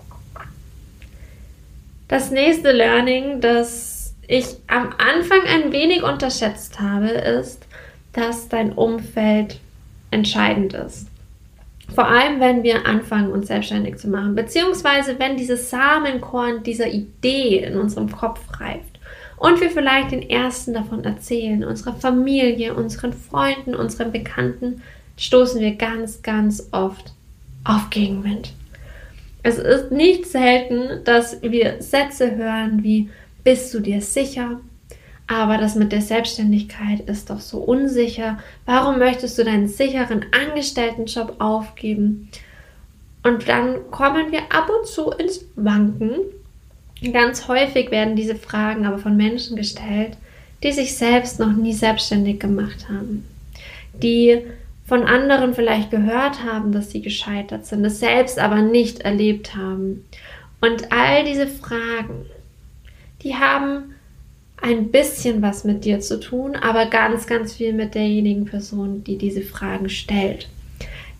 Das 2.13 2.29
nächste 2.29 2.72
Learning, 2.72 3.41
das 3.41 4.13
ich 4.27 4.46
am 4.67 4.89
Anfang 5.00 5.39
ein 5.48 5.72
wenig 5.72 6.03
unterschätzt 6.03 6.79
habe, 6.79 7.08
ist, 7.08 7.65
dass 8.12 8.48
dein 8.50 8.74
Umfeld 8.74 9.60
entscheidend 10.12 10.75
ist. 10.75 11.08
Vor 11.96 12.08
allem, 12.08 12.39
wenn 12.39 12.62
wir 12.62 12.86
anfangen, 12.86 13.32
uns 13.32 13.48
selbstständig 13.48 13.98
zu 13.98 14.10
machen, 14.10 14.36
beziehungsweise 14.36 15.17
wenn 15.17 15.38
dieses 15.38 15.72
Samenkorn 15.72 16.62
dieser 16.62 16.88
Idee 16.88 17.63
in 17.63 17.79
unserem 17.79 18.12
Kopf 18.12 18.41
reift 18.60 19.00
und 19.38 19.60
wir 19.60 19.72
vielleicht 19.72 20.12
den 20.12 20.29
ersten 20.29 20.75
davon 20.75 21.03
erzählen, 21.03 21.63
unserer 21.63 21.96
Familie, 21.96 22.75
unseren 22.75 23.13
Freunden, 23.13 23.74
unseren 23.74 24.12
Bekannten, 24.12 24.84
stoßen 25.17 25.60
wir 25.60 25.77
ganz, 25.77 26.22
ganz 26.22 26.70
oft 26.72 27.12
auf 27.63 27.89
Gegenwind. 27.89 28.53
Es 29.44 29.60
ist 29.60 29.92
nicht 29.92 30.26
selten, 30.26 31.04
dass 31.04 31.42
wir 31.42 31.82
Sätze 31.82 32.36
hören 32.36 32.84
wie 32.84 33.10
bist 33.44 33.74
du 33.74 33.82
dir 33.82 34.02
sicher? 34.02 34.62
Aber 35.28 35.58
das 35.58 35.76
mit 35.76 35.92
der 35.92 36.02
Selbstständigkeit 36.02 37.02
ist 37.02 37.30
doch 37.30 37.40
so 37.40 37.60
unsicher. 37.60 38.40
Warum 38.66 39.00
möchtest 39.00 39.38
du 39.38 39.44
deinen 39.44 39.68
sicheren 39.68 40.26
Angestelltenjob 40.32 41.36
aufgeben? 41.40 42.30
Und 43.24 43.48
dann 43.48 43.90
kommen 43.90 44.32
wir 44.32 44.42
ab 44.50 44.70
und 44.70 44.88
zu 44.88 45.12
ins 45.12 45.46
Wanken. 45.56 46.16
Ganz 47.12 47.48
häufig 47.48 47.92
werden 47.92 48.16
diese 48.16 48.36
Fragen 48.36 48.86
aber 48.86 48.98
von 48.98 49.18
Menschen 49.18 49.56
gestellt, 49.58 50.18
die 50.62 50.72
sich 50.72 50.96
selbst 50.96 51.40
noch 51.40 51.52
nie 51.52 51.74
selbstständig 51.74 52.40
gemacht 52.40 52.88
haben, 52.90 53.26
die 53.94 54.42
von 54.86 55.04
anderen 55.04 55.54
vielleicht 55.54 55.92
gehört 55.92 56.44
haben, 56.44 56.72
dass 56.72 56.92
sie 56.92 57.02
gescheitert 57.02 57.66
sind, 57.66 57.86
es 57.86 58.00
selbst 58.00 58.40
aber 58.40 58.62
nicht 58.62 59.02
erlebt 59.02 59.56
haben. 59.56 60.06
Und 60.60 60.92
all 60.92 61.24
diese 61.24 61.48
Fragen, 61.48 62.25
die 63.22 63.36
haben 63.36 63.96
ein 64.62 64.92
bisschen 64.92 65.42
was 65.42 65.63
mit 65.63 65.84
dir 65.84 66.00
zu 66.00 66.20
tun, 66.20 66.56
aber 66.56 66.86
ganz, 66.86 67.28
ganz 67.28 67.54
viel 67.54 67.74
mit 67.74 67.96
derjenigen 67.96 68.46
Person, 68.46 69.04
die 69.04 69.18
diese 69.18 69.42
Fragen 69.42 69.90
stellt. 69.90 70.48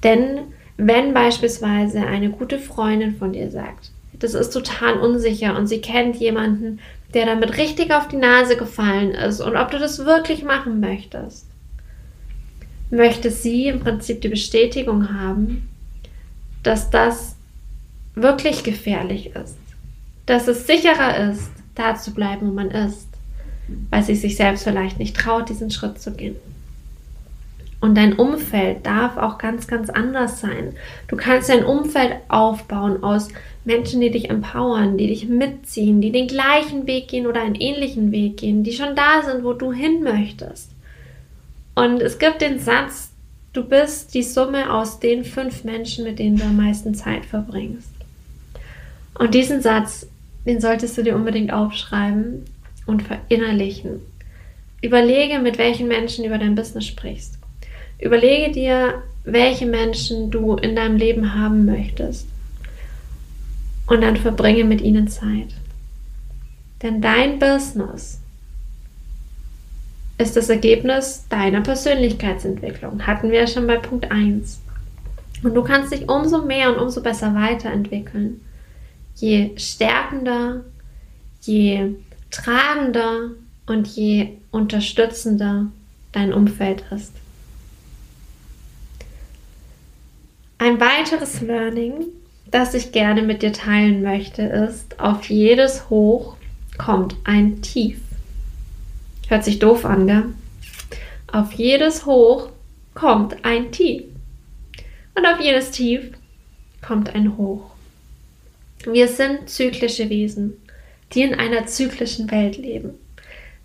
Denn 0.04 0.40
wenn 0.78 1.14
beispielsweise 1.14 2.06
eine 2.06 2.30
gute 2.30 2.60
Freundin 2.60 3.16
von 3.16 3.34
dir 3.34 3.52
sagt, 3.52 3.92
das 4.14 4.34
ist 4.34 4.52
total 4.52 4.98
unsicher 4.98 5.58
und 5.58 5.68
sie 5.68 5.82
kennt 5.82 6.16
jemanden, 6.18 6.80
der 7.14 7.26
damit 7.26 7.58
richtig 7.58 7.94
auf 7.94 8.08
die 8.08 8.18
Nase 8.18 8.56
gefallen 8.56 9.12
ist 9.12 9.42
und 9.42 9.56
ob 9.56 9.72
du 9.72 9.78
das 9.78 10.06
wirklich 10.06 10.44
machen 10.44 10.80
möchtest, 10.80 11.46
möchte 12.94 13.32
sie 13.32 13.68
im 13.68 13.80
Prinzip 13.80 14.22
die 14.22 14.30
Bestätigung 14.30 15.14
haben, 15.14 15.70
dass 16.62 16.90
das 16.90 17.36
wirklich 18.16 18.64
gefährlich 18.64 19.36
ist, 19.36 19.58
dass 20.26 20.48
es 20.48 20.68
sicherer 20.68 21.32
ist, 21.32 21.50
da 21.76 21.96
zu 21.96 22.14
bleiben, 22.14 22.48
wo 22.50 22.54
man 22.54 22.70
ist, 22.70 23.08
weil 23.90 24.04
sie 24.04 24.16
sich 24.16 24.38
selbst 24.38 24.64
vielleicht 24.64 25.00
nicht 25.00 25.16
traut, 25.16 25.50
diesen 25.50 25.72
Schritt 25.72 26.00
zu 26.00 26.12
gehen. 26.12 26.36
Und 27.82 27.96
dein 27.96 28.14
Umfeld 28.14 28.86
darf 28.86 29.18
auch 29.18 29.38
ganz, 29.38 29.68
ganz 29.68 29.90
anders 29.90 30.40
sein. 30.40 30.74
Du 31.10 31.18
kannst 31.18 31.50
dein 31.50 31.66
Umfeld 31.66 32.16
aufbauen 32.30 33.04
aus 33.04 33.28
Menschen, 33.66 34.00
die 34.00 34.12
dich 34.12 34.30
empowern, 34.30 34.98
die 34.98 35.08
dich 35.08 35.28
mitziehen, 35.28 36.00
die 36.00 36.12
den 36.12 36.28
gleichen 36.28 36.88
Weg 36.88 37.10
gehen 37.10 37.28
oder 37.28 37.42
einen 37.42 37.56
ähnlichen 37.56 38.12
Weg 38.14 38.38
gehen, 38.38 38.64
die 38.64 38.72
schon 38.72 38.96
da 38.96 39.24
sind, 39.26 39.44
wo 39.44 39.52
du 39.52 39.74
hin 39.74 40.02
möchtest. 40.02 40.73
Und 41.76 42.02
es 42.02 42.20
gibt 42.20 42.42
den 42.42 42.60
Satz, 42.60 43.12
du 43.54 43.64
bist 43.64 44.14
die 44.14 44.24
Summe 44.24 44.72
aus 44.74 45.00
den 45.00 45.24
fünf 45.24 45.64
Menschen, 45.64 46.04
mit 46.04 46.20
denen 46.20 46.38
du 46.38 46.44
am 46.44 46.58
meisten 46.58 46.94
Zeit 46.94 47.26
verbringst. 47.26 47.90
Und 49.16 49.34
diesen 49.34 49.62
Satz, 49.62 50.08
den 50.46 50.60
solltest 50.60 50.98
du 50.98 51.04
dir 51.04 51.16
unbedingt 51.16 51.54
aufschreiben 51.54 52.46
und 52.86 53.04
verinnerlichen. 53.04 54.02
Überlege, 54.82 55.40
mit 55.40 55.58
welchen 55.58 55.88
Menschen 55.88 56.26
über 56.26 56.38
dein 56.38 56.56
Business 56.56 56.86
sprichst. 56.86 57.38
Überlege 58.00 58.52
dir, 58.52 59.04
welche 59.24 59.66
Menschen 59.66 60.30
du 60.30 60.56
in 60.56 60.76
deinem 60.76 60.98
Leben 60.98 61.36
haben 61.36 61.66
möchtest. 61.66 62.28
Und 63.88 64.02
dann 64.02 64.18
verbringe 64.18 64.66
mit 64.66 64.82
ihnen 64.82 65.08
Zeit. 65.08 65.54
Denn 66.82 67.02
dein 67.02 67.40
Business 67.40 68.20
ist 70.24 70.36
das 70.36 70.50
Ergebnis 70.50 71.26
deiner 71.30 71.62
Persönlichkeitsentwicklung. 71.62 73.06
Hatten 73.06 73.30
wir 73.30 73.42
ja 73.42 73.48
schon 73.48 73.68
bei 73.68 73.78
Punkt 73.78 74.12
1. 74.12 74.60
Und 75.44 75.54
du 75.54 75.64
kannst 75.64 75.94
dich 75.94 76.10
umso 76.10 76.42
mehr 76.44 76.70
und 76.70 76.82
umso 76.82 77.02
besser 77.02 77.36
weiterentwickeln. 77.36 78.42
Je 79.16 79.52
stärkender, 79.58 80.62
je 81.42 81.96
tragender 82.32 83.32
und 83.68 83.88
je 83.88 84.30
unterstützender 84.52 85.68
dein 86.12 86.34
Umfeld 86.34 86.84
ist. 86.92 87.14
Ein 90.58 90.80
weiteres 90.80 91.42
Learning, 91.42 92.06
das 92.50 92.74
ich 92.74 92.94
gerne 92.94 93.22
mit 93.22 93.42
dir 93.42 93.52
teilen 93.52 94.02
möchte, 94.02 94.44
ist, 94.44 95.00
auf 95.00 95.26
jedes 95.26 95.90
Hoch 95.90 96.38
kommt 96.78 97.16
ein 97.26 97.62
Tief. 97.62 98.00
Hört 99.28 99.44
sich 99.44 99.60
doof 99.60 99.86
an, 99.86 100.08
gell? 100.08 100.26
Auf 101.32 101.54
jedes 101.54 102.06
Hoch 102.06 102.50
kommt 102.94 103.44
ein 103.44 103.72
Tief. 103.72 104.04
Und 105.16 105.26
auf 105.26 105.40
jedes 105.40 105.72
Tief 105.72 106.12
kommt 106.82 107.14
ein 107.16 107.38
Hoch. 107.38 107.72
Wir 108.86 109.08
sind 109.08 109.50
zyklische 109.50 110.10
Wesen, 110.10 110.54
die 111.14 111.22
in 111.22 111.36
einer 111.36 111.66
zyklischen 111.66 112.30
Welt 112.32 112.58
leben. 112.58 112.92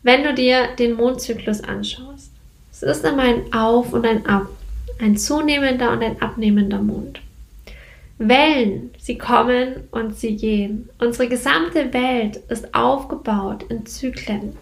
Wenn 0.03 0.23
du 0.23 0.33
dir 0.33 0.69
den 0.79 0.95
Mondzyklus 0.95 1.63
anschaust, 1.63 2.31
es 2.73 2.83
ist 2.83 3.05
immer 3.05 3.23
ein 3.23 3.53
Auf 3.53 3.93
und 3.93 4.07
ein 4.07 4.25
Ab, 4.27 4.47
ein 5.01 5.17
zunehmender 5.17 5.91
und 5.91 6.03
ein 6.03 6.23
abnehmender 6.23 6.81
Mond. 6.81 7.21
Wellen, 8.19 8.91
sie 8.99 9.19
kommen 9.19 9.89
und 9.91 10.17
sie 10.17 10.37
gehen. 10.37 10.89
Unsere 10.99 11.29
gesamte 11.29 11.93
Welt 11.93 12.37
ist 12.49 12.75
aufgebaut 12.75 13.65
in 13.69 13.87
Zyklen. 13.87 14.57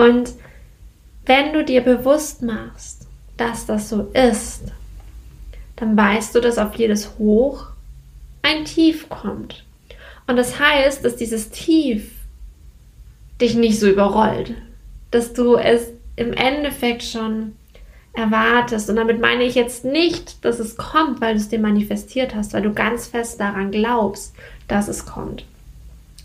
Und 0.00 0.32
wenn 1.26 1.52
du 1.52 1.64
dir 1.64 1.82
bewusst 1.82 2.42
machst, 2.42 3.06
dass 3.36 3.66
das 3.66 3.88
so 3.88 4.10
ist, 4.12 4.62
dann 5.76 5.96
weißt 5.96 6.34
du, 6.34 6.40
dass 6.40 6.58
auf 6.58 6.74
jedes 6.74 7.18
Hoch 7.18 7.66
ein 8.42 8.64
Tief 8.64 9.08
kommt. 9.08 9.64
Und 10.26 10.36
das 10.36 10.58
heißt, 10.58 11.04
dass 11.04 11.16
dieses 11.16 11.50
Tief 11.50 12.12
dich 13.40 13.54
nicht 13.54 13.78
so 13.78 13.88
überrollt, 13.88 14.54
dass 15.10 15.32
du 15.32 15.56
es 15.56 15.88
im 16.16 16.32
Endeffekt 16.32 17.02
schon 17.02 17.56
erwartest. 18.12 18.90
Und 18.90 18.96
damit 18.96 19.20
meine 19.20 19.44
ich 19.44 19.54
jetzt 19.54 19.84
nicht, 19.84 20.44
dass 20.44 20.58
es 20.58 20.76
kommt, 20.76 21.20
weil 21.20 21.34
du 21.34 21.40
es 21.40 21.48
dir 21.48 21.58
manifestiert 21.58 22.34
hast, 22.34 22.52
weil 22.52 22.62
du 22.62 22.72
ganz 22.72 23.06
fest 23.06 23.40
daran 23.40 23.70
glaubst, 23.70 24.34
dass 24.68 24.88
es 24.88 25.06
kommt, 25.06 25.44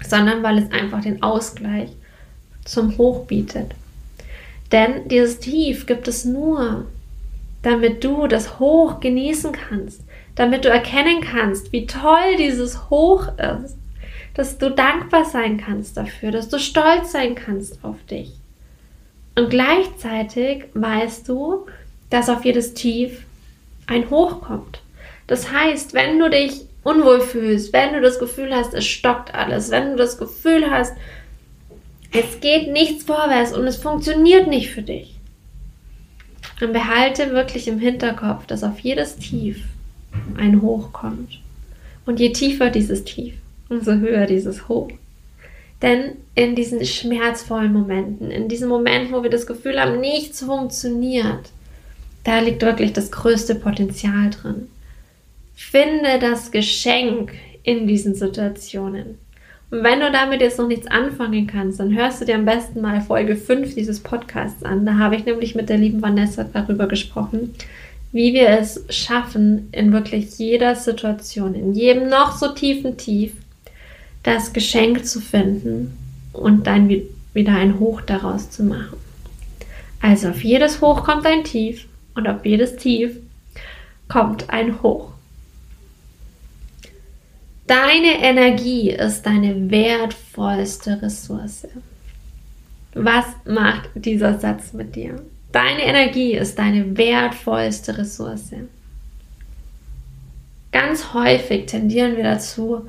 sondern 0.08 0.44
weil 0.44 0.58
es 0.58 0.72
einfach 0.72 1.02
den 1.02 1.24
Ausgleich 1.24 1.90
zum 2.66 2.98
Hoch 2.98 3.26
bietet. 3.26 3.72
Denn 4.72 5.08
dieses 5.08 5.40
Tief 5.40 5.86
gibt 5.86 6.08
es 6.08 6.26
nur, 6.26 6.86
damit 7.62 8.04
du 8.04 8.28
das 8.28 8.60
Hoch 8.60 9.00
genießen 9.00 9.54
kannst, 9.54 10.02
damit 10.36 10.66
du 10.66 10.70
erkennen 10.70 11.22
kannst, 11.22 11.72
wie 11.72 11.88
toll 11.88 12.36
dieses 12.38 12.90
Hoch 12.90 13.30
ist, 13.38 13.78
dass 14.34 14.58
du 14.58 14.70
dankbar 14.70 15.26
sein 15.26 15.58
kannst 15.58 15.96
dafür, 15.96 16.32
dass 16.32 16.50
du 16.50 16.60
stolz 16.60 17.14
sein 17.14 17.36
kannst 17.36 17.84
auf 17.84 17.96
dich. 18.10 18.34
Und 19.36 19.50
gleichzeitig 19.50 20.66
weißt 20.74 21.28
du, 21.30 21.66
dass 22.10 22.30
auf 22.30 22.46
jedes 22.46 22.74
Tief 22.74 23.24
ein 23.88 24.10
Hoch 24.10 24.42
kommt. 24.42 24.82
Das 25.28 25.52
heißt, 25.52 25.94
wenn 25.94 26.20
du 26.20 26.30
dich 26.30 26.66
unwohl 26.84 27.22
fühlst, 27.22 27.74
wenn 27.74 27.94
du 27.94 28.02
das 28.02 28.20
Gefühl 28.20 28.54
hast, 28.54 28.74
es 28.74 28.86
stockt 28.86 29.34
alles, 29.34 29.72
wenn 29.72 29.92
du 29.92 29.96
das 29.96 30.18
Gefühl 30.18 30.70
hast, 30.70 30.94
es 32.18 32.40
geht 32.40 32.72
nichts 32.72 33.04
vorwärts 33.04 33.54
und 33.54 33.68
es 33.68 33.78
funktioniert 33.78 34.48
nicht 34.48 34.70
für 34.70 34.82
dich. 34.82 35.16
Und 36.62 36.72
behalte 36.72 37.32
wirklich 37.32 37.68
im 37.68 37.80
Hinterkopf, 37.80 38.46
dass 38.46 38.64
auf 38.64 38.80
jedes 38.80 39.18
Tief 39.18 39.64
ein 40.38 40.62
Hoch 40.62 40.94
kommt. 40.94 41.42
Und 42.06 42.20
je 42.20 42.32
tiefer 42.32 42.70
dieses 42.70 43.04
Tief, 43.04 43.34
umso 43.68 43.94
höher 43.96 44.26
dieses 44.26 44.70
Hoch. 44.70 44.90
Denn 45.82 46.14
in 46.36 46.56
diesen 46.56 46.86
schmerzvollen 46.86 47.74
Momenten, 47.74 48.32
in 48.32 48.48
diesen 48.48 48.70
Momenten, 48.70 49.14
wo 49.14 49.24
wir 49.24 49.30
das 49.30 49.46
Gefühl 49.46 49.80
haben, 49.80 50.00
nichts 50.00 50.42
funktioniert, 50.42 51.50
da 52.24 52.40
liegt 52.40 52.62
wirklich 52.62 52.94
das 52.94 53.12
größte 53.12 53.56
Potenzial 53.56 54.30
drin. 54.30 54.70
Finde 55.54 56.20
das 56.20 56.52
Geschenk 56.52 57.34
in 57.64 57.88
diesen 57.88 58.16
Situationen. 58.16 59.18
Und 59.72 59.84
wenn 59.84 60.00
du 60.00 60.12
damit 60.12 60.42
jetzt 60.42 60.60
noch 60.60 60.68
nichts 60.68 60.88
anfangen 60.88 61.48
kannst, 61.48 61.80
dann 61.80 61.96
hörst 61.96 62.22
du 62.22 62.26
dir 62.26 62.36
am 62.36 62.46
besten 62.46 62.82
mal 62.82 63.02
Folge 63.02 63.36
5 63.36 63.74
dieses 63.76 64.00
Podcasts 64.00 64.64
an. 64.64 64.86
Da 64.86 64.98
habe 64.98 65.16
ich 65.16 65.26
nämlich 65.26 65.56
mit 65.56 65.70
der 65.70 65.78
lieben 65.78 66.02
Vanessa 66.02 66.44
darüber 66.44 66.88
gesprochen, 66.88 67.54
wie 68.12 68.34
wir 68.34 68.50
es 68.50 68.86
schaffen, 68.90 69.70
in 69.72 69.92
wirklich 69.92 70.38
jeder 70.38 70.76
Situation, 70.76 71.56
in 71.56 71.74
jedem 71.74 72.08
noch 72.08 72.38
so 72.38 72.54
tiefen 72.54 72.98
Tief, 72.98 73.34
das 74.24 74.54
Geschenk 74.54 75.06
zu 75.06 75.20
finden 75.20 75.98
und 76.32 76.68
dann 76.68 76.90
wieder 77.34 77.54
ein 77.54 77.80
Hoch 77.80 78.02
daraus 78.02 78.50
zu 78.50 78.64
machen. 78.64 78.98
Also 80.02 80.30
auf 80.30 80.44
jedes 80.44 80.82
Hoch 80.82 81.04
kommt 81.04 81.26
ein 81.26 81.44
Tief 81.44 81.88
und 82.14 82.28
auf 82.28 82.46
jedes 82.46 82.76
Tief 82.76 83.18
kommt 84.08 84.50
ein 84.50 84.82
Hoch. 84.82 85.15
Deine 87.68 88.22
Energie 88.22 88.92
ist 88.92 89.26
deine 89.26 89.72
wertvollste 89.72 91.02
Ressource. 91.02 91.68
Was 92.94 93.26
macht 93.46 93.90
dieser 93.96 94.40
Satz 94.40 94.74
mit 94.74 94.96
dir? 94.96 95.22
Deine 95.52 95.84
Energie 95.84 96.34
ist 96.34 96.60
deine 96.60 96.96
wertvollste 96.96 97.98
Ressource. 97.98 98.52
Ganz 100.72 101.14
häufig 101.14 101.66
tendieren 101.66 102.18
wir 102.18 102.24
dazu, 102.24 102.88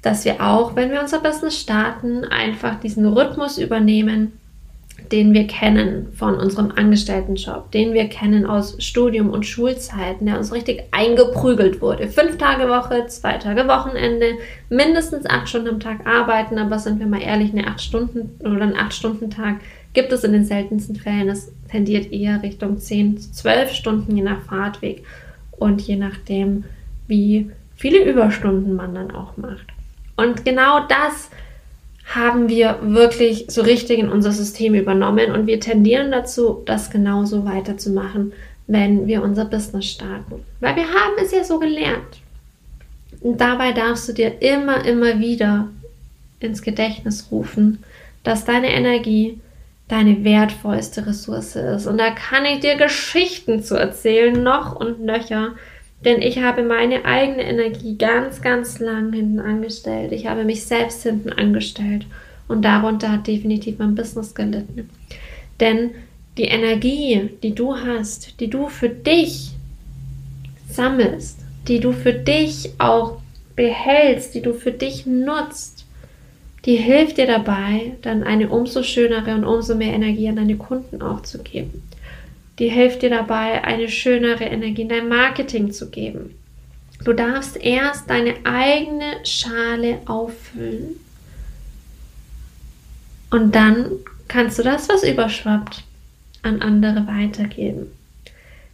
dass 0.00 0.24
wir 0.24 0.40
auch, 0.40 0.74
wenn 0.74 0.90
wir 0.90 1.00
unser 1.00 1.20
Business 1.20 1.60
starten, 1.60 2.24
einfach 2.24 2.80
diesen 2.80 3.06
Rhythmus 3.06 3.58
übernehmen, 3.58 4.32
den 5.12 5.34
wir 5.34 5.46
kennen 5.46 6.08
von 6.14 6.36
unserem 6.36 6.72
Angestelltenjob, 6.74 7.70
den 7.72 7.92
wir 7.92 8.08
kennen 8.08 8.46
aus 8.46 8.76
Studium 8.82 9.30
und 9.30 9.44
Schulzeiten, 9.44 10.26
der 10.26 10.38
uns 10.38 10.52
richtig 10.52 10.84
eingeprügelt 10.92 11.80
wurde. 11.80 12.08
Fünf 12.08 12.38
Tage 12.38 12.68
Woche, 12.68 13.06
zwei 13.08 13.34
Tage 13.34 13.68
Wochenende, 13.68 14.38
mindestens 14.70 15.26
acht 15.26 15.48
Stunden 15.48 15.68
am 15.68 15.80
Tag 15.80 16.06
arbeiten, 16.06 16.58
aber 16.58 16.78
sind 16.78 17.00
wir 17.00 17.06
mal 17.06 17.22
ehrlich, 17.22 17.52
eine 17.52 17.66
acht 17.66 17.82
Stunden 17.82 18.30
oder 18.40 18.62
einen 18.62 18.76
acht 18.76 18.94
Stunden 18.94 19.30
Tag 19.30 19.56
gibt 19.92 20.12
es 20.12 20.24
in 20.24 20.32
den 20.32 20.44
seltensten 20.44 20.96
Fällen. 20.96 21.28
Es 21.28 21.52
tendiert 21.70 22.12
eher 22.12 22.42
Richtung 22.42 22.78
zehn, 22.78 23.18
zwölf 23.18 23.72
Stunden 23.72 24.16
je 24.16 24.22
nach 24.22 24.42
Fahrtweg 24.42 25.04
und 25.52 25.80
je 25.82 25.96
nachdem, 25.96 26.64
wie 27.06 27.50
viele 27.76 28.04
Überstunden 28.04 28.74
man 28.74 28.94
dann 28.94 29.10
auch 29.10 29.36
macht. 29.36 29.66
Und 30.16 30.44
genau 30.44 30.80
das 30.86 31.30
haben 32.04 32.48
wir 32.48 32.78
wirklich 32.82 33.46
so 33.48 33.62
richtig 33.62 33.98
in 33.98 34.10
unser 34.10 34.32
System 34.32 34.74
übernommen 34.74 35.32
und 35.32 35.46
wir 35.46 35.58
tendieren 35.60 36.10
dazu, 36.10 36.62
das 36.66 36.90
genauso 36.90 37.44
weiterzumachen, 37.44 38.32
wenn 38.66 39.06
wir 39.06 39.22
unser 39.22 39.46
Business 39.46 39.86
starten. 39.86 40.42
Weil 40.60 40.76
wir 40.76 40.88
haben 40.88 41.14
es 41.22 41.32
ja 41.32 41.44
so 41.44 41.58
gelernt. 41.58 42.20
Und 43.20 43.40
dabei 43.40 43.72
darfst 43.72 44.08
du 44.08 44.12
dir 44.12 44.42
immer, 44.42 44.84
immer 44.84 45.18
wieder 45.18 45.68
ins 46.40 46.62
Gedächtnis 46.62 47.28
rufen, 47.30 47.82
dass 48.22 48.44
deine 48.44 48.72
Energie 48.72 49.40
deine 49.88 50.24
wertvollste 50.24 51.06
Ressource 51.06 51.56
ist. 51.56 51.86
Und 51.86 51.98
da 51.98 52.10
kann 52.10 52.44
ich 52.44 52.60
dir 52.60 52.76
Geschichten 52.76 53.62
zu 53.62 53.76
erzählen, 53.76 54.42
noch 54.42 54.74
und 54.76 55.00
nöcher, 55.00 55.54
denn 56.04 56.20
ich 56.20 56.38
habe 56.38 56.62
meine 56.62 57.04
eigene 57.04 57.42
Energie 57.42 57.96
ganz, 57.96 58.42
ganz 58.42 58.78
lang 58.78 59.12
hinten 59.12 59.40
angestellt. 59.40 60.12
Ich 60.12 60.26
habe 60.26 60.44
mich 60.44 60.64
selbst 60.64 61.02
hinten 61.02 61.30
angestellt. 61.30 62.06
Und 62.46 62.62
darunter 62.62 63.10
hat 63.10 63.26
definitiv 63.26 63.78
mein 63.78 63.94
Business 63.94 64.34
gelitten. 64.34 64.90
Denn 65.60 65.92
die 66.36 66.44
Energie, 66.44 67.30
die 67.42 67.54
du 67.54 67.74
hast, 67.74 68.38
die 68.40 68.50
du 68.50 68.68
für 68.68 68.90
dich 68.90 69.52
sammelst, 70.70 71.38
die 71.68 71.80
du 71.80 71.92
für 71.92 72.12
dich 72.12 72.72
auch 72.78 73.18
behältst, 73.56 74.34
die 74.34 74.42
du 74.42 74.52
für 74.52 74.72
dich 74.72 75.06
nutzt, 75.06 75.86
die 76.66 76.76
hilft 76.76 77.18
dir 77.18 77.26
dabei, 77.26 77.92
dann 78.02 78.24
eine 78.24 78.48
umso 78.48 78.82
schönere 78.82 79.34
und 79.34 79.44
umso 79.44 79.74
mehr 79.74 79.94
Energie 79.94 80.28
an 80.28 80.36
deine 80.36 80.56
Kunden 80.56 81.00
auch 81.00 81.22
zu 81.22 81.42
geben 81.42 81.82
die 82.58 82.68
hilft 82.68 83.02
dir 83.02 83.10
dabei, 83.10 83.64
eine 83.64 83.88
schönere 83.88 84.44
Energie 84.44 84.82
in 84.82 84.88
dein 84.88 85.08
Marketing 85.08 85.72
zu 85.72 85.90
geben. 85.90 86.34
Du 87.02 87.12
darfst 87.12 87.56
erst 87.56 88.08
deine 88.08 88.34
eigene 88.44 89.24
Schale 89.24 89.98
auffüllen. 90.06 91.00
Und 93.30 93.54
dann 93.54 93.90
kannst 94.28 94.58
du 94.58 94.62
das, 94.62 94.88
was 94.88 95.02
überschwappt, 95.02 95.82
an 96.42 96.62
andere 96.62 97.06
weitergeben. 97.06 97.88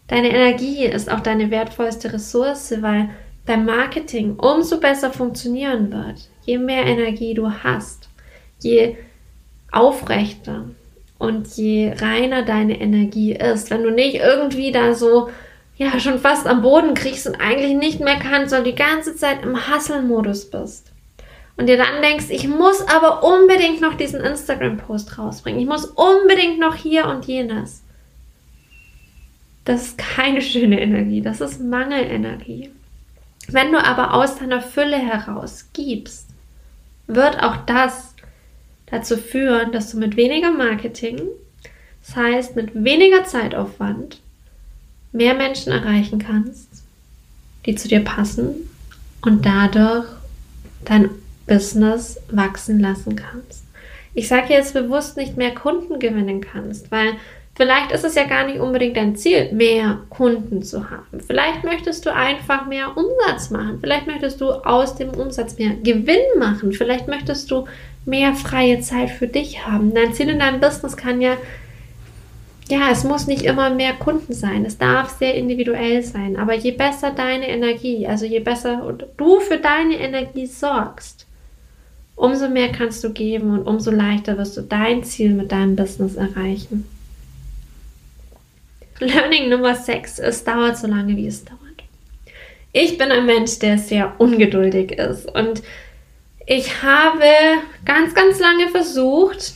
Deine 0.06 0.30
Energie 0.30 0.84
ist 0.84 1.10
auch 1.10 1.20
deine 1.20 1.50
wertvollste 1.50 2.12
Ressource, 2.12 2.74
weil 2.82 3.08
dein 3.46 3.64
Marketing 3.64 4.36
umso 4.36 4.78
besser 4.78 5.12
funktionieren 5.12 5.90
wird, 5.90 6.28
je 6.44 6.58
mehr 6.58 6.84
Energie 6.84 7.32
du 7.34 7.50
hast, 7.50 8.08
je 8.60 8.96
aufrechter, 9.72 10.64
und 11.20 11.46
je 11.48 11.92
reiner 12.00 12.42
deine 12.46 12.80
Energie 12.80 13.34
ist, 13.34 13.70
wenn 13.70 13.82
du 13.82 13.90
nicht 13.90 14.16
irgendwie 14.16 14.72
da 14.72 14.94
so, 14.94 15.28
ja, 15.76 16.00
schon 16.00 16.18
fast 16.18 16.46
am 16.46 16.62
Boden 16.62 16.94
kriegst 16.94 17.26
und 17.26 17.34
eigentlich 17.34 17.74
nicht 17.74 18.00
mehr 18.00 18.16
kannst, 18.18 18.54
du 18.54 18.62
die 18.62 18.74
ganze 18.74 19.14
Zeit 19.14 19.42
im 19.42 19.68
Hustle-Modus 19.68 20.48
bist. 20.50 20.92
Und 21.58 21.66
dir 21.66 21.76
dann 21.76 22.00
denkst, 22.00 22.30
ich 22.30 22.48
muss 22.48 22.80
aber 22.88 23.22
unbedingt 23.22 23.82
noch 23.82 23.98
diesen 23.98 24.22
Instagram-Post 24.22 25.18
rausbringen. 25.18 25.60
Ich 25.60 25.66
muss 25.66 25.84
unbedingt 25.84 26.58
noch 26.58 26.74
hier 26.74 27.06
und 27.06 27.26
jenes. 27.26 27.82
Das 29.66 29.88
ist 29.88 29.98
keine 29.98 30.40
schöne 30.40 30.80
Energie, 30.80 31.20
das 31.20 31.42
ist 31.42 31.60
Mangelenergie. 31.60 32.70
Wenn 33.48 33.72
du 33.72 33.84
aber 33.84 34.14
aus 34.14 34.38
deiner 34.38 34.62
Fülle 34.62 34.96
heraus 34.96 35.68
gibst, 35.74 36.30
wird 37.08 37.42
auch 37.42 37.56
das 37.66 38.09
dazu 38.90 39.16
führen, 39.16 39.72
dass 39.72 39.90
du 39.90 39.98
mit 39.98 40.16
weniger 40.16 40.50
Marketing, 40.50 41.20
das 42.06 42.16
heißt 42.16 42.56
mit 42.56 42.74
weniger 42.74 43.24
Zeitaufwand, 43.24 44.20
mehr 45.12 45.34
Menschen 45.34 45.72
erreichen 45.72 46.18
kannst, 46.18 46.68
die 47.66 47.74
zu 47.74 47.88
dir 47.88 48.00
passen 48.00 48.70
und 49.22 49.44
dadurch 49.44 50.06
dein 50.84 51.10
Business 51.46 52.18
wachsen 52.30 52.80
lassen 52.80 53.16
kannst. 53.16 53.64
Ich 54.14 54.28
sage 54.28 54.52
jetzt 54.52 54.74
bewusst 54.74 55.16
nicht 55.16 55.36
mehr 55.36 55.54
Kunden 55.54 55.98
gewinnen 55.98 56.40
kannst, 56.40 56.90
weil 56.90 57.14
vielleicht 57.54 57.92
ist 57.92 58.04
es 58.04 58.14
ja 58.14 58.24
gar 58.24 58.46
nicht 58.46 58.58
unbedingt 58.58 58.96
dein 58.96 59.16
Ziel, 59.16 59.52
mehr 59.52 59.98
Kunden 60.10 60.62
zu 60.62 60.90
haben. 60.90 61.20
Vielleicht 61.24 61.64
möchtest 61.64 62.06
du 62.06 62.14
einfach 62.14 62.66
mehr 62.66 62.96
Umsatz 62.96 63.50
machen. 63.50 63.78
Vielleicht 63.80 64.06
möchtest 64.06 64.40
du 64.40 64.50
aus 64.50 64.94
dem 64.96 65.10
Umsatz 65.10 65.58
mehr 65.58 65.74
Gewinn 65.82 66.38
machen. 66.38 66.72
Vielleicht 66.72 67.06
möchtest 67.06 67.50
du 67.50 67.66
mehr 68.04 68.34
freie 68.34 68.80
Zeit 68.80 69.10
für 69.10 69.26
dich 69.26 69.66
haben. 69.66 69.94
Dein 69.94 70.14
Ziel 70.14 70.28
in 70.28 70.38
deinem 70.38 70.60
Business 70.60 70.96
kann 70.96 71.20
ja, 71.20 71.36
ja, 72.68 72.90
es 72.90 73.04
muss 73.04 73.26
nicht 73.26 73.42
immer 73.42 73.70
mehr 73.70 73.94
Kunden 73.94 74.32
sein. 74.32 74.64
Es 74.64 74.78
darf 74.78 75.18
sehr 75.18 75.34
individuell 75.34 76.02
sein. 76.02 76.36
Aber 76.36 76.54
je 76.54 76.70
besser 76.70 77.10
deine 77.10 77.48
Energie, 77.48 78.06
also 78.06 78.24
je 78.24 78.40
besser 78.40 78.96
du 79.16 79.40
für 79.40 79.58
deine 79.58 79.98
Energie 79.98 80.46
sorgst, 80.46 81.26
umso 82.14 82.48
mehr 82.48 82.70
kannst 82.70 83.02
du 83.02 83.12
geben 83.12 83.50
und 83.50 83.66
umso 83.66 83.90
leichter 83.90 84.38
wirst 84.38 84.56
du 84.56 84.62
dein 84.62 85.02
Ziel 85.04 85.30
mit 85.30 85.50
deinem 85.50 85.74
Business 85.74 86.14
erreichen. 86.14 86.86
Learning 89.00 89.48
Nummer 89.48 89.74
6, 89.74 90.18
es 90.18 90.44
dauert 90.44 90.76
so 90.76 90.86
lange, 90.86 91.16
wie 91.16 91.26
es 91.26 91.44
dauert. 91.44 91.58
Ich 92.72 92.98
bin 92.98 93.10
ein 93.10 93.26
Mensch, 93.26 93.58
der 93.58 93.78
sehr 93.78 94.14
ungeduldig 94.18 94.92
ist 94.92 95.34
und 95.34 95.62
ich 96.52 96.82
habe 96.82 97.24
ganz, 97.84 98.12
ganz 98.12 98.40
lange 98.40 98.66
versucht, 98.70 99.54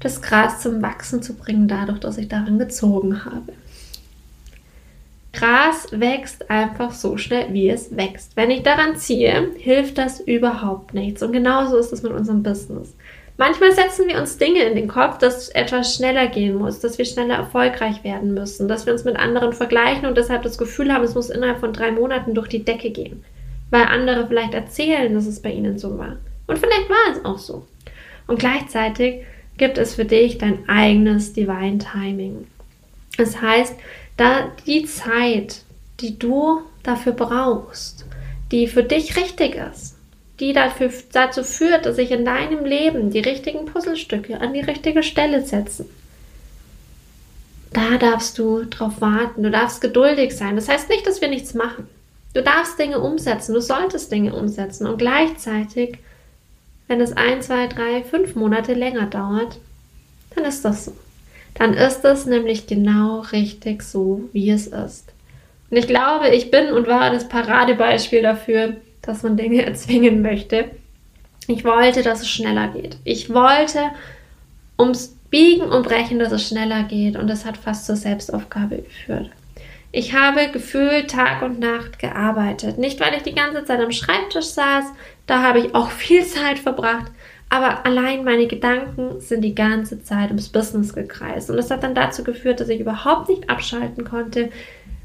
das 0.00 0.20
Gras 0.20 0.60
zum 0.60 0.82
Wachsen 0.82 1.22
zu 1.22 1.32
bringen, 1.32 1.68
dadurch, 1.68 2.00
dass 2.00 2.18
ich 2.18 2.28
daran 2.28 2.58
gezogen 2.58 3.24
habe. 3.24 3.54
Gras 5.32 5.86
wächst 5.90 6.50
einfach 6.50 6.92
so 6.92 7.16
schnell, 7.16 7.54
wie 7.54 7.70
es 7.70 7.96
wächst. 7.96 8.36
Wenn 8.36 8.50
ich 8.50 8.62
daran 8.62 8.96
ziehe, 8.96 9.52
hilft 9.56 9.96
das 9.96 10.20
überhaupt 10.20 10.92
nichts. 10.92 11.22
Und 11.22 11.32
genauso 11.32 11.78
ist 11.78 11.94
es 11.94 12.02
mit 12.02 12.12
unserem 12.12 12.42
Business. 12.42 12.94
Manchmal 13.38 13.72
setzen 13.72 14.06
wir 14.06 14.18
uns 14.18 14.36
Dinge 14.36 14.64
in 14.64 14.76
den 14.76 14.88
Kopf, 14.88 15.16
dass 15.16 15.48
etwas 15.48 15.94
schneller 15.94 16.26
gehen 16.26 16.56
muss, 16.56 16.80
dass 16.80 16.98
wir 16.98 17.06
schneller 17.06 17.36
erfolgreich 17.36 18.04
werden 18.04 18.34
müssen, 18.34 18.68
dass 18.68 18.84
wir 18.84 18.92
uns 18.92 19.04
mit 19.04 19.16
anderen 19.16 19.54
vergleichen 19.54 20.04
und 20.04 20.18
deshalb 20.18 20.42
das 20.42 20.58
Gefühl 20.58 20.92
haben, 20.92 21.04
es 21.04 21.14
muss 21.14 21.30
innerhalb 21.30 21.60
von 21.60 21.72
drei 21.72 21.90
Monaten 21.90 22.34
durch 22.34 22.48
die 22.48 22.66
Decke 22.66 22.90
gehen 22.90 23.24
weil 23.70 23.84
andere 23.84 24.26
vielleicht 24.26 24.54
erzählen, 24.54 25.14
dass 25.14 25.26
es 25.26 25.40
bei 25.40 25.52
ihnen 25.52 25.78
so 25.78 25.98
war. 25.98 26.16
Und 26.46 26.58
vielleicht 26.58 26.88
war 26.88 27.12
es 27.12 27.24
auch 27.24 27.38
so. 27.38 27.66
Und 28.26 28.38
gleichzeitig 28.38 29.24
gibt 29.56 29.78
es 29.78 29.94
für 29.94 30.04
dich 30.04 30.38
dein 30.38 30.68
eigenes 30.68 31.32
Divine 31.32 31.78
Timing. 31.78 32.46
Das 33.16 33.40
heißt, 33.40 33.76
da 34.16 34.50
die 34.66 34.84
Zeit, 34.84 35.62
die 36.00 36.18
du 36.18 36.62
dafür 36.82 37.12
brauchst, 37.12 38.06
die 38.50 38.66
für 38.66 38.82
dich 38.82 39.16
richtig 39.16 39.54
ist, 39.54 39.96
die 40.40 40.52
dafür, 40.52 40.90
dazu 41.12 41.44
führt, 41.44 41.86
dass 41.86 41.96
sich 41.96 42.10
in 42.10 42.24
deinem 42.24 42.64
Leben 42.64 43.10
die 43.10 43.20
richtigen 43.20 43.66
Puzzlestücke 43.66 44.40
an 44.40 44.54
die 44.54 44.60
richtige 44.60 45.02
Stelle 45.02 45.44
setzen. 45.44 45.86
Da 47.72 47.98
darfst 47.98 48.38
du 48.38 48.64
drauf 48.64 49.00
warten, 49.00 49.42
du 49.42 49.50
darfst 49.50 49.80
geduldig 49.80 50.36
sein. 50.36 50.56
Das 50.56 50.68
heißt 50.68 50.88
nicht, 50.88 51.06
dass 51.06 51.20
wir 51.20 51.28
nichts 51.28 51.54
machen. 51.54 51.86
Du 52.32 52.42
darfst 52.42 52.78
Dinge 52.78 53.00
umsetzen, 53.00 53.54
du 53.54 53.60
solltest 53.60 54.12
Dinge 54.12 54.34
umsetzen 54.34 54.86
und 54.86 54.98
gleichzeitig, 54.98 55.98
wenn 56.86 57.00
es 57.00 57.16
ein, 57.16 57.42
zwei, 57.42 57.66
drei, 57.66 58.02
fünf 58.04 58.36
Monate 58.36 58.74
länger 58.74 59.06
dauert, 59.06 59.58
dann 60.34 60.44
ist 60.44 60.64
das 60.64 60.84
so. 60.84 60.92
Dann 61.54 61.74
ist 61.74 62.04
es 62.04 62.26
nämlich 62.26 62.66
genau 62.66 63.20
richtig 63.32 63.82
so, 63.82 64.28
wie 64.32 64.50
es 64.50 64.68
ist. 64.68 65.12
Und 65.70 65.76
ich 65.76 65.86
glaube, 65.86 66.28
ich 66.30 66.50
bin 66.50 66.72
und 66.72 66.86
war 66.86 67.10
das 67.10 67.28
Paradebeispiel 67.28 68.22
dafür, 68.22 68.76
dass 69.02 69.22
man 69.22 69.36
Dinge 69.36 69.62
erzwingen 69.66 70.22
möchte. 70.22 70.70
Ich 71.48 71.64
wollte, 71.64 72.02
dass 72.02 72.20
es 72.20 72.28
schneller 72.28 72.68
geht. 72.68 72.96
Ich 73.02 73.32
wollte 73.32 73.90
ums 74.78 75.16
Biegen 75.30 75.68
und 75.68 75.84
Brechen, 75.84 76.18
dass 76.18 76.32
es 76.32 76.46
schneller 76.46 76.84
geht. 76.84 77.16
Und 77.16 77.28
das 77.28 77.44
hat 77.44 77.56
fast 77.56 77.86
zur 77.86 77.96
Selbstaufgabe 77.96 78.78
geführt. 78.78 79.30
Ich 79.92 80.14
habe 80.14 80.48
gefühlt 80.52 81.10
Tag 81.10 81.42
und 81.42 81.58
Nacht 81.58 81.98
gearbeitet. 81.98 82.78
Nicht, 82.78 83.00
weil 83.00 83.14
ich 83.14 83.24
die 83.24 83.34
ganze 83.34 83.64
Zeit 83.64 83.80
am 83.80 83.90
Schreibtisch 83.90 84.46
saß, 84.46 84.84
da 85.26 85.42
habe 85.42 85.60
ich 85.60 85.74
auch 85.74 85.90
viel 85.90 86.24
Zeit 86.24 86.58
verbracht, 86.58 87.10
aber 87.48 87.84
allein 87.84 88.24
meine 88.24 88.46
Gedanken 88.46 89.20
sind 89.20 89.42
die 89.42 89.56
ganze 89.56 90.02
Zeit 90.04 90.28
ums 90.28 90.48
Business 90.48 90.94
gekreist. 90.94 91.50
Und 91.50 91.56
das 91.56 91.70
hat 91.70 91.82
dann 91.82 91.96
dazu 91.96 92.22
geführt, 92.22 92.60
dass 92.60 92.68
ich 92.68 92.80
überhaupt 92.80 93.28
nicht 93.28 93.50
abschalten 93.50 94.04
konnte. 94.04 94.50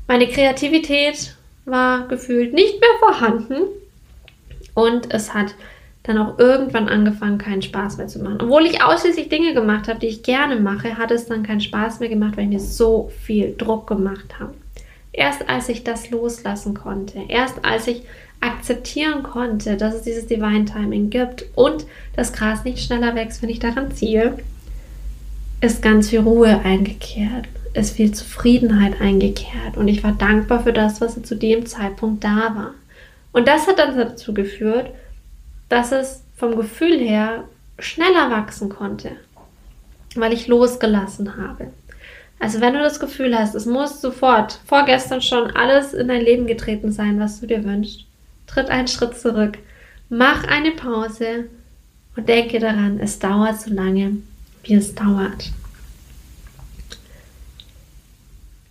Meine 0.07 0.27
Kreativität 0.27 1.35
war 1.65 2.07
gefühlt 2.07 2.53
nicht 2.53 2.79
mehr 2.79 2.99
vorhanden. 2.99 3.63
Und 4.75 5.11
es 5.11 5.33
hat 5.33 5.55
dann 6.03 6.19
auch 6.19 6.37
irgendwann 6.37 6.87
angefangen, 6.87 7.39
keinen 7.39 7.63
Spaß 7.63 7.97
mehr 7.97 8.05
zu 8.05 8.19
machen. 8.19 8.37
Obwohl 8.41 8.67
ich 8.67 8.83
ausschließlich 8.83 9.29
Dinge 9.29 9.55
gemacht 9.55 9.87
habe, 9.87 9.99
die 9.99 10.07
ich 10.07 10.21
gerne 10.21 10.57
mache, 10.57 10.99
hat 10.99 11.09
es 11.09 11.25
dann 11.25 11.41
keinen 11.41 11.61
Spaß 11.61 11.99
mehr 11.99 12.09
gemacht, 12.09 12.37
weil 12.37 12.43
ich 12.43 12.51
mir 12.51 12.59
so 12.59 13.11
viel 13.23 13.55
Druck 13.57 13.87
gemacht 13.87 14.35
habe. 14.39 14.53
Erst 15.17 15.47
als 15.47 15.69
ich 15.69 15.85
das 15.85 16.09
loslassen 16.09 16.73
konnte, 16.73 17.21
erst 17.29 17.63
als 17.63 17.87
ich 17.87 18.03
akzeptieren 18.41 19.23
konnte, 19.23 19.77
dass 19.77 19.95
es 19.95 20.01
dieses 20.01 20.27
Divine 20.27 20.65
Timing 20.65 21.09
gibt 21.09 21.45
und 21.55 21.85
das 22.17 22.33
Gras 22.33 22.65
nicht 22.65 22.79
schneller 22.79 23.15
wächst, 23.15 23.41
wenn 23.41 23.49
ich 23.49 23.59
daran 23.59 23.93
ziehe, 23.93 24.37
ist 25.61 25.81
ganz 25.81 26.09
viel 26.09 26.19
Ruhe 26.19 26.59
eingekehrt, 26.65 27.47
ist 27.73 27.95
viel 27.95 28.11
Zufriedenheit 28.11 28.99
eingekehrt 28.99 29.77
und 29.77 29.87
ich 29.87 30.03
war 30.03 30.11
dankbar 30.11 30.63
für 30.63 30.73
das, 30.73 30.99
was 30.99 31.21
zu 31.23 31.35
dem 31.35 31.65
Zeitpunkt 31.65 32.21
da 32.25 32.53
war. 32.53 32.71
Und 33.31 33.47
das 33.47 33.67
hat 33.67 33.79
dann 33.79 33.97
dazu 33.97 34.33
geführt, 34.33 34.89
dass 35.69 35.93
es 35.93 36.23
vom 36.35 36.57
Gefühl 36.57 36.99
her 36.99 37.45
schneller 37.79 38.31
wachsen 38.31 38.67
konnte, 38.67 39.11
weil 40.15 40.33
ich 40.33 40.47
losgelassen 40.47 41.37
habe. 41.37 41.67
Also 42.45 42.61
wenn 42.61 42.73
du 42.75 42.79
das 42.79 42.99
Gefühl 42.99 43.35
hast, 43.35 43.55
es 43.55 43.65
muss 43.65 44.01
sofort, 44.01 44.59
vorgestern 44.67 45.19
schon 45.19 45.49
alles 45.55 45.95
in 45.95 46.09
dein 46.09 46.21
Leben 46.21 46.45
getreten 46.45 46.91
sein, 46.91 47.19
was 47.19 47.39
du 47.39 47.47
dir 47.47 47.63
wünschst, 47.63 48.05
tritt 48.45 48.69
einen 48.69 48.87
Schritt 48.87 49.17
zurück, 49.17 49.57
mach 50.09 50.43
eine 50.43 50.69
Pause 50.69 51.45
und 52.15 52.29
denke 52.29 52.59
daran, 52.59 52.99
es 52.99 53.17
dauert 53.17 53.59
so 53.59 53.73
lange, 53.73 54.17
wie 54.61 54.75
es 54.75 54.93
dauert. 54.93 55.53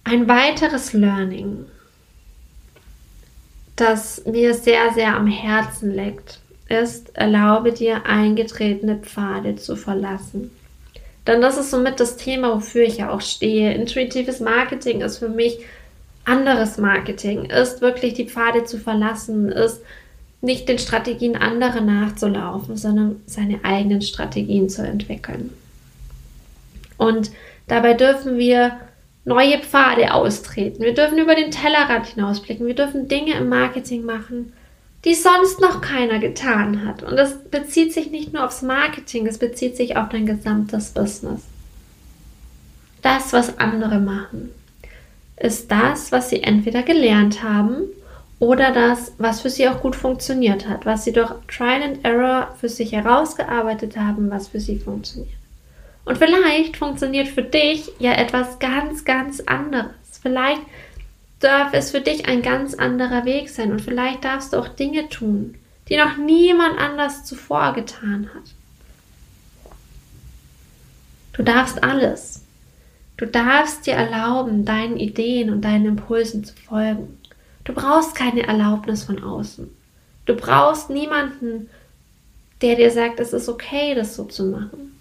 Ein 0.05 0.29
weiteres 0.29 0.93
Learning, 0.93 1.65
das 3.75 4.25
mir 4.25 4.55
sehr, 4.55 4.93
sehr 4.93 5.17
am 5.17 5.27
Herzen 5.27 5.97
liegt, 5.97 6.39
ist, 6.69 7.17
erlaube 7.17 7.73
dir 7.73 8.07
eingetretene 8.07 8.99
Pfade 8.99 9.57
zu 9.57 9.75
verlassen. 9.75 10.53
Denn 11.27 11.41
das 11.41 11.57
ist 11.57 11.71
somit 11.71 12.01
das 12.01 12.17
Thema, 12.17 12.55
wofür 12.55 12.83
ich 12.83 12.99
ja 12.99 13.11
auch 13.11 13.21
stehe. 13.21 13.73
Intuitives 13.73 14.41
Marketing 14.41 15.01
ist 15.01 15.19
für 15.19 15.29
mich 15.29 15.59
anderes 16.25 16.79
Marketing, 16.79 17.47
ist 17.47 17.81
wirklich 17.81 18.15
die 18.15 18.29
Pfade 18.29 18.65
zu 18.65 18.79
verlassen, 18.79 19.51
ist 19.51 19.83
nicht 20.41 20.69
den 20.69 20.79
Strategien 20.79 21.37
anderer 21.37 21.81
nachzulaufen, 21.81 22.77
sondern 22.77 23.23
seine 23.27 23.65
eigenen 23.65 24.03
Strategien 24.03 24.69
zu 24.69 24.87
entwickeln. 24.87 25.51
Und 26.99 27.31
dabei 27.67 27.95
dürfen 27.95 28.37
wir 28.39 28.79
neue 29.25 29.59
Pfade 29.59 30.13
austreten. 30.13 30.83
Wir 30.83 30.95
dürfen 30.95 31.19
über 31.19 31.35
den 31.35 31.51
Tellerrand 31.51 32.07
hinausblicken. 32.07 32.67
Wir 32.67 32.75
dürfen 32.75 33.09
Dinge 33.09 33.35
im 33.35 33.49
Marketing 33.49 34.05
machen, 34.05 34.53
die 35.05 35.15
sonst 35.15 35.61
noch 35.61 35.81
keiner 35.81 36.19
getan 36.19 36.87
hat. 36.87 37.03
Und 37.03 37.17
das 37.17 37.45
bezieht 37.51 37.93
sich 37.93 38.11
nicht 38.11 38.33
nur 38.33 38.45
aufs 38.45 38.63
Marketing, 38.63 39.27
es 39.27 39.39
bezieht 39.39 39.77
sich 39.77 39.97
auf 39.97 40.09
dein 40.09 40.27
gesamtes 40.27 40.91
Business. 40.91 41.43
Das, 43.03 43.33
was 43.33 43.59
andere 43.59 43.99
machen 43.99 44.51
ist 45.37 45.71
das, 45.71 46.13
was 46.13 46.31
sie 46.31 46.43
entweder 46.43 46.83
gelernt 46.83 47.43
haben 47.43 47.83
oder 48.39 48.71
das, 48.71 49.13
was 49.19 49.41
für 49.41 49.51
sie 49.51 49.69
auch 49.69 49.81
gut 49.81 49.97
funktioniert 49.97 50.69
hat, 50.69 50.87
was 50.87 51.05
sie 51.05 51.13
durch 51.13 51.31
Trial 51.49 51.83
and 51.83 52.05
Error 52.05 52.55
für 52.61 52.69
sich 52.69 52.93
herausgearbeitet 52.93 53.97
haben, 53.97 54.31
was 54.31 54.49
für 54.49 54.61
sie 54.61 54.79
funktioniert. 54.79 55.35
Und 56.05 56.19
vielleicht 56.19 56.77
funktioniert 56.77 57.29
für 57.29 57.43
dich 57.43 57.91
ja 57.99 58.13
etwas 58.13 58.59
ganz, 58.59 59.05
ganz 59.05 59.41
anderes. 59.41 59.91
Vielleicht 60.23 60.61
darf 61.41 61.73
es 61.73 61.91
für 61.91 62.01
dich 62.01 62.27
ein 62.27 62.43
ganz 62.43 62.75
anderer 62.75 63.25
Weg 63.25 63.51
sein 63.51 63.73
und 63.73 63.81
vielleicht 63.81 64.25
darfst 64.25 64.53
du 64.53 64.59
auch 64.59 64.69
Dinge 64.69 65.09
tun, 65.09 65.57
die 65.89 65.97
noch 65.97 66.17
niemand 66.17 66.79
anders 66.79 67.25
zuvor 67.25 67.75
getan 67.75 68.31
hat. 68.35 68.55
Du 71.35 71.43
darfst 71.43 71.83
alles. 71.83 72.43
Du 73.17 73.27
darfst 73.27 73.87
dir 73.87 73.95
erlauben, 73.95 74.65
deinen 74.65 74.97
Ideen 74.97 75.51
und 75.51 75.63
deinen 75.63 75.87
Impulsen 75.87 76.45
zu 76.45 76.55
folgen. 76.57 77.19
Du 77.65 77.73
brauchst 77.73 78.15
keine 78.15 78.47
Erlaubnis 78.47 79.05
von 79.05 79.23
außen. 79.23 79.69
Du 80.27 80.35
brauchst 80.35 80.91
niemanden, 80.91 81.69
der 82.61 82.77
dir 82.77 82.91
sagt, 82.91 83.21
es 83.21 83.33
ist 83.33 83.49
okay, 83.49 83.95
das 83.95 84.17
so 84.17 84.25
zu 84.25 84.45
machen. 84.45 84.99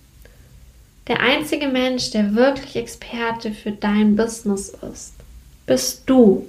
Der 1.08 1.20
einzige 1.20 1.68
Mensch, 1.68 2.12
der 2.12 2.36
wirklich 2.36 2.76
Experte 2.76 3.52
für 3.52 3.72
dein 3.72 4.16
Business 4.16 4.70
ist, 4.92 5.14
bist 5.66 6.10
du, 6.10 6.46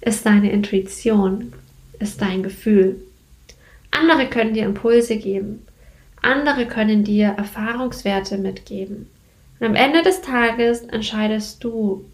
ist 0.00 0.26
deine 0.26 0.50
Intuition, 0.50 1.52
ist 1.98 2.20
dein 2.20 2.42
Gefühl. 2.42 3.00
Andere 3.90 4.26
können 4.26 4.54
dir 4.54 4.64
Impulse 4.64 5.16
geben, 5.16 5.66
andere 6.22 6.66
können 6.66 7.04
dir 7.04 7.28
Erfahrungswerte 7.28 8.38
mitgeben. 8.38 9.08
Und 9.58 9.66
am 9.66 9.74
Ende 9.74 10.02
des 10.02 10.22
Tages 10.22 10.82
entscheidest 10.82 11.62
du, 11.64 12.04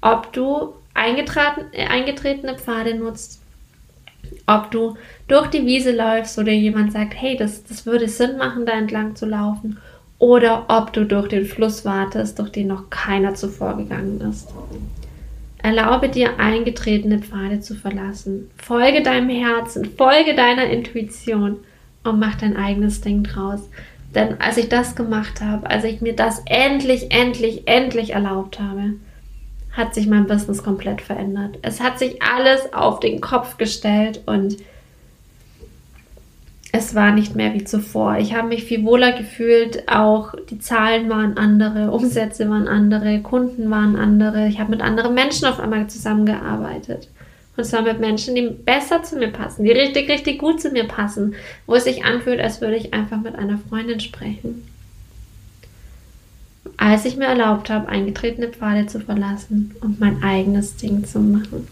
ob 0.00 0.32
du 0.32 0.74
äh, 0.94 1.86
eingetretene 1.86 2.56
Pfade 2.56 2.94
nutzt, 2.94 3.40
ob 4.46 4.70
du 4.70 4.96
durch 5.28 5.48
die 5.48 5.66
Wiese 5.66 5.92
läufst 5.92 6.38
oder 6.38 6.52
jemand 6.52 6.92
sagt, 6.92 7.14
hey, 7.16 7.36
das, 7.36 7.64
das 7.64 7.86
würde 7.86 8.08
Sinn 8.08 8.36
machen, 8.36 8.66
da 8.66 8.72
entlang 8.72 9.16
zu 9.16 9.26
laufen, 9.26 9.78
oder 10.18 10.66
ob 10.68 10.92
du 10.92 11.04
durch 11.04 11.28
den 11.28 11.44
Fluss 11.44 11.84
wartest, 11.84 12.38
durch 12.38 12.50
den 12.50 12.68
noch 12.68 12.88
keiner 12.90 13.34
zuvor 13.34 13.76
gegangen 13.76 14.20
ist. 14.20 14.48
Erlaube 15.64 16.10
dir, 16.10 16.38
eingetretene 16.38 17.20
Pfade 17.20 17.58
zu 17.60 17.74
verlassen. 17.74 18.50
Folge 18.58 19.02
deinem 19.02 19.30
Herzen, 19.30 19.86
folge 19.96 20.34
deiner 20.34 20.66
Intuition 20.66 21.56
und 22.02 22.18
mach 22.18 22.34
dein 22.34 22.58
eigenes 22.58 23.00
Ding 23.00 23.22
draus. 23.24 23.70
Denn 24.14 24.38
als 24.42 24.58
ich 24.58 24.68
das 24.68 24.94
gemacht 24.94 25.40
habe, 25.40 25.70
als 25.70 25.84
ich 25.84 26.02
mir 26.02 26.14
das 26.14 26.42
endlich, 26.44 27.10
endlich, 27.12 27.66
endlich 27.66 28.10
erlaubt 28.10 28.60
habe, 28.60 28.96
hat 29.72 29.94
sich 29.94 30.06
mein 30.06 30.26
Business 30.26 30.62
komplett 30.62 31.00
verändert. 31.00 31.56
Es 31.62 31.80
hat 31.80 31.98
sich 31.98 32.20
alles 32.20 32.74
auf 32.74 33.00
den 33.00 33.22
Kopf 33.22 33.56
gestellt 33.56 34.20
und 34.26 34.58
es 36.76 36.96
war 36.96 37.12
nicht 37.12 37.36
mehr 37.36 37.54
wie 37.54 37.62
zuvor. 37.62 38.18
Ich 38.18 38.34
habe 38.34 38.48
mich 38.48 38.64
viel 38.64 38.84
wohler 38.84 39.12
gefühlt. 39.12 39.88
Auch 39.88 40.34
die 40.50 40.58
Zahlen 40.58 41.08
waren 41.08 41.36
andere, 41.36 41.92
Umsätze 41.92 42.50
waren 42.50 42.66
andere, 42.66 43.20
Kunden 43.20 43.70
waren 43.70 43.94
andere. 43.94 44.48
Ich 44.48 44.58
habe 44.58 44.72
mit 44.72 44.82
anderen 44.82 45.14
Menschen 45.14 45.46
auf 45.46 45.60
einmal 45.60 45.86
zusammengearbeitet. 45.86 47.08
Und 47.56 47.62
zwar 47.62 47.82
mit 47.82 48.00
Menschen, 48.00 48.34
die 48.34 48.48
besser 48.48 49.04
zu 49.04 49.14
mir 49.16 49.28
passen, 49.28 49.62
die 49.62 49.70
richtig, 49.70 50.10
richtig 50.10 50.40
gut 50.40 50.60
zu 50.60 50.70
mir 50.70 50.82
passen, 50.82 51.36
wo 51.66 51.76
es 51.76 51.84
sich 51.84 52.04
anfühlt, 52.04 52.40
als 52.40 52.60
würde 52.60 52.74
ich 52.74 52.92
einfach 52.92 53.20
mit 53.20 53.36
einer 53.36 53.58
Freundin 53.58 54.00
sprechen. 54.00 54.66
Als 56.76 57.04
ich 57.04 57.16
mir 57.16 57.26
erlaubt 57.26 57.70
habe, 57.70 57.88
eingetretene 57.88 58.48
Pfade 58.48 58.86
zu 58.86 58.98
verlassen 58.98 59.76
und 59.80 60.00
mein 60.00 60.24
eigenes 60.24 60.74
Ding 60.74 61.04
zu 61.04 61.20
machen. 61.20 61.68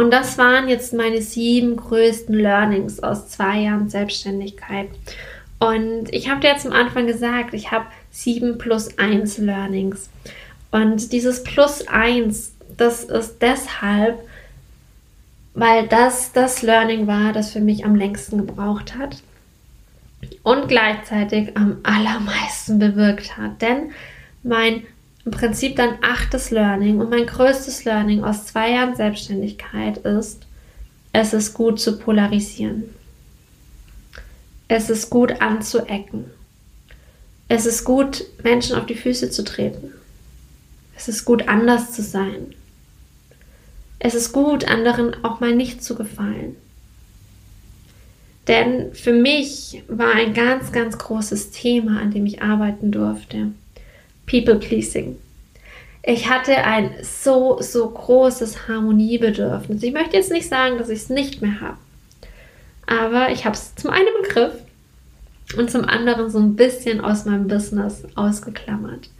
Und 0.00 0.10
das 0.12 0.38
waren 0.38 0.66
jetzt 0.70 0.94
meine 0.94 1.20
sieben 1.20 1.76
größten 1.76 2.34
Learnings 2.34 3.02
aus 3.02 3.28
zwei 3.28 3.58
Jahren 3.58 3.90
Selbstständigkeit. 3.90 4.88
Und 5.58 6.06
ich 6.10 6.30
habe 6.30 6.40
dir 6.40 6.48
jetzt 6.48 6.64
am 6.64 6.72
Anfang 6.72 7.06
gesagt, 7.06 7.52
ich 7.52 7.70
habe 7.70 7.84
sieben 8.10 8.56
plus 8.56 8.96
eins 8.96 9.36
Learnings. 9.36 10.08
Und 10.70 11.12
dieses 11.12 11.44
plus 11.44 11.86
eins 11.86 12.54
das 12.78 13.04
ist 13.04 13.42
deshalb, 13.42 14.20
weil 15.52 15.86
das 15.86 16.32
das 16.32 16.62
Learning 16.62 17.06
war, 17.06 17.34
das 17.34 17.52
für 17.52 17.60
mich 17.60 17.84
am 17.84 17.94
längsten 17.94 18.38
gebraucht 18.38 18.96
hat 18.96 19.22
und 20.42 20.66
gleichzeitig 20.68 21.54
am 21.58 21.76
allermeisten 21.82 22.78
bewirkt 22.78 23.36
hat. 23.36 23.60
Denn 23.60 23.90
mein 24.42 24.82
im 25.24 25.32
Prinzip 25.32 25.76
dann 25.76 25.98
achtes 26.02 26.50
Learning 26.50 26.98
und 26.98 27.10
mein 27.10 27.26
größtes 27.26 27.84
Learning 27.84 28.24
aus 28.24 28.46
zwei 28.46 28.72
Jahren 28.72 28.96
Selbstständigkeit 28.96 29.98
ist, 29.98 30.46
es 31.12 31.32
ist 31.32 31.54
gut 31.54 31.80
zu 31.80 31.98
polarisieren. 31.98 32.84
Es 34.68 34.88
ist 34.88 35.10
gut 35.10 35.40
anzuecken. 35.40 36.26
Es 37.48 37.66
ist 37.66 37.84
gut, 37.84 38.24
Menschen 38.44 38.76
auf 38.76 38.86
die 38.86 38.94
Füße 38.94 39.30
zu 39.30 39.44
treten. 39.44 39.92
Es 40.96 41.08
ist 41.08 41.24
gut, 41.24 41.48
anders 41.48 41.92
zu 41.92 42.02
sein. 42.02 42.54
Es 43.98 44.14
ist 44.14 44.32
gut, 44.32 44.68
anderen 44.68 45.24
auch 45.24 45.40
mal 45.40 45.54
nicht 45.54 45.82
zu 45.82 45.96
gefallen. 45.96 46.56
Denn 48.46 48.94
für 48.94 49.12
mich 49.12 49.82
war 49.88 50.14
ein 50.14 50.32
ganz, 50.34 50.72
ganz 50.72 50.96
großes 50.98 51.50
Thema, 51.50 52.00
an 52.00 52.10
dem 52.12 52.24
ich 52.26 52.42
arbeiten 52.42 52.92
durfte. 52.92 53.48
People 54.30 54.56
Pleasing. 54.56 55.18
Ich 56.02 56.30
hatte 56.30 56.56
ein 56.56 56.92
so, 57.02 57.58
so 57.60 57.90
großes 57.90 58.68
Harmoniebedürfnis. 58.68 59.82
Ich 59.82 59.92
möchte 59.92 60.16
jetzt 60.16 60.30
nicht 60.30 60.48
sagen, 60.48 60.78
dass 60.78 60.88
ich 60.88 61.00
es 61.00 61.10
nicht 61.10 61.42
mehr 61.42 61.60
habe. 61.60 61.76
Aber 62.86 63.30
ich 63.32 63.44
habe 63.44 63.54
es 63.54 63.74
zum 63.74 63.90
einen 63.90 64.08
im 64.22 64.28
Griff 64.28 64.52
und 65.56 65.70
zum 65.70 65.84
anderen 65.84 66.30
so 66.30 66.38
ein 66.38 66.56
bisschen 66.56 67.00
aus 67.00 67.24
meinem 67.24 67.48
Business 67.48 68.04
ausgeklammert. 68.14 69.10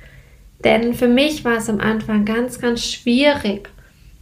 Denn 0.64 0.94
für 0.94 1.08
mich 1.08 1.44
war 1.44 1.56
es 1.56 1.68
am 1.68 1.80
Anfang 1.80 2.24
ganz, 2.24 2.60
ganz 2.60 2.84
schwierig, 2.84 3.68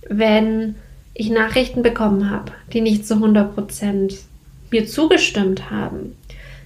wenn 0.09 0.77
ich 1.15 1.31
Nachrichten 1.31 1.83
bekommen 1.83 2.31
habe, 2.31 2.53
die 2.73 2.81
nicht 2.81 3.07
zu 3.07 3.15
100% 3.15 4.17
mir 4.71 4.87
zugestimmt 4.87 5.71
haben. 5.71 6.17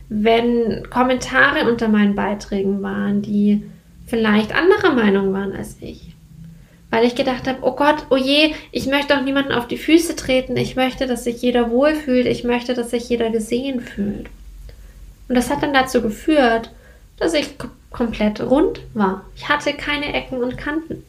Wenn 0.08 0.88
Kommentare 0.90 1.68
unter 1.70 1.88
meinen 1.88 2.14
Beiträgen 2.14 2.82
waren, 2.82 3.22
die 3.22 3.62
vielleicht 4.12 4.54
anderer 4.54 4.92
Meinung 4.92 5.32
waren 5.32 5.56
als 5.56 5.76
ich. 5.80 6.02
Weil 6.90 7.06
ich 7.06 7.14
gedacht 7.14 7.46
habe, 7.48 7.60
oh 7.62 7.74
Gott, 7.74 8.04
oh 8.10 8.18
je, 8.18 8.52
ich 8.70 8.86
möchte 8.86 9.16
auch 9.16 9.22
niemanden 9.22 9.52
auf 9.52 9.66
die 9.66 9.78
Füße 9.78 10.16
treten. 10.16 10.54
Ich 10.58 10.76
möchte, 10.76 11.06
dass 11.06 11.24
sich 11.24 11.40
jeder 11.40 11.70
wohlfühlt. 11.70 12.26
Ich 12.26 12.44
möchte, 12.44 12.74
dass 12.74 12.90
sich 12.90 13.08
jeder 13.08 13.30
gesehen 13.30 13.80
fühlt. 13.80 14.26
Und 15.28 15.34
das 15.34 15.48
hat 15.48 15.62
dann 15.62 15.72
dazu 15.72 16.02
geführt, 16.02 16.70
dass 17.16 17.32
ich 17.32 17.54
komplett 17.88 18.42
rund 18.42 18.82
war. 18.92 19.24
Ich 19.34 19.48
hatte 19.48 19.72
keine 19.72 20.12
Ecken 20.12 20.42
und 20.42 20.58
Kanten. 20.58 21.02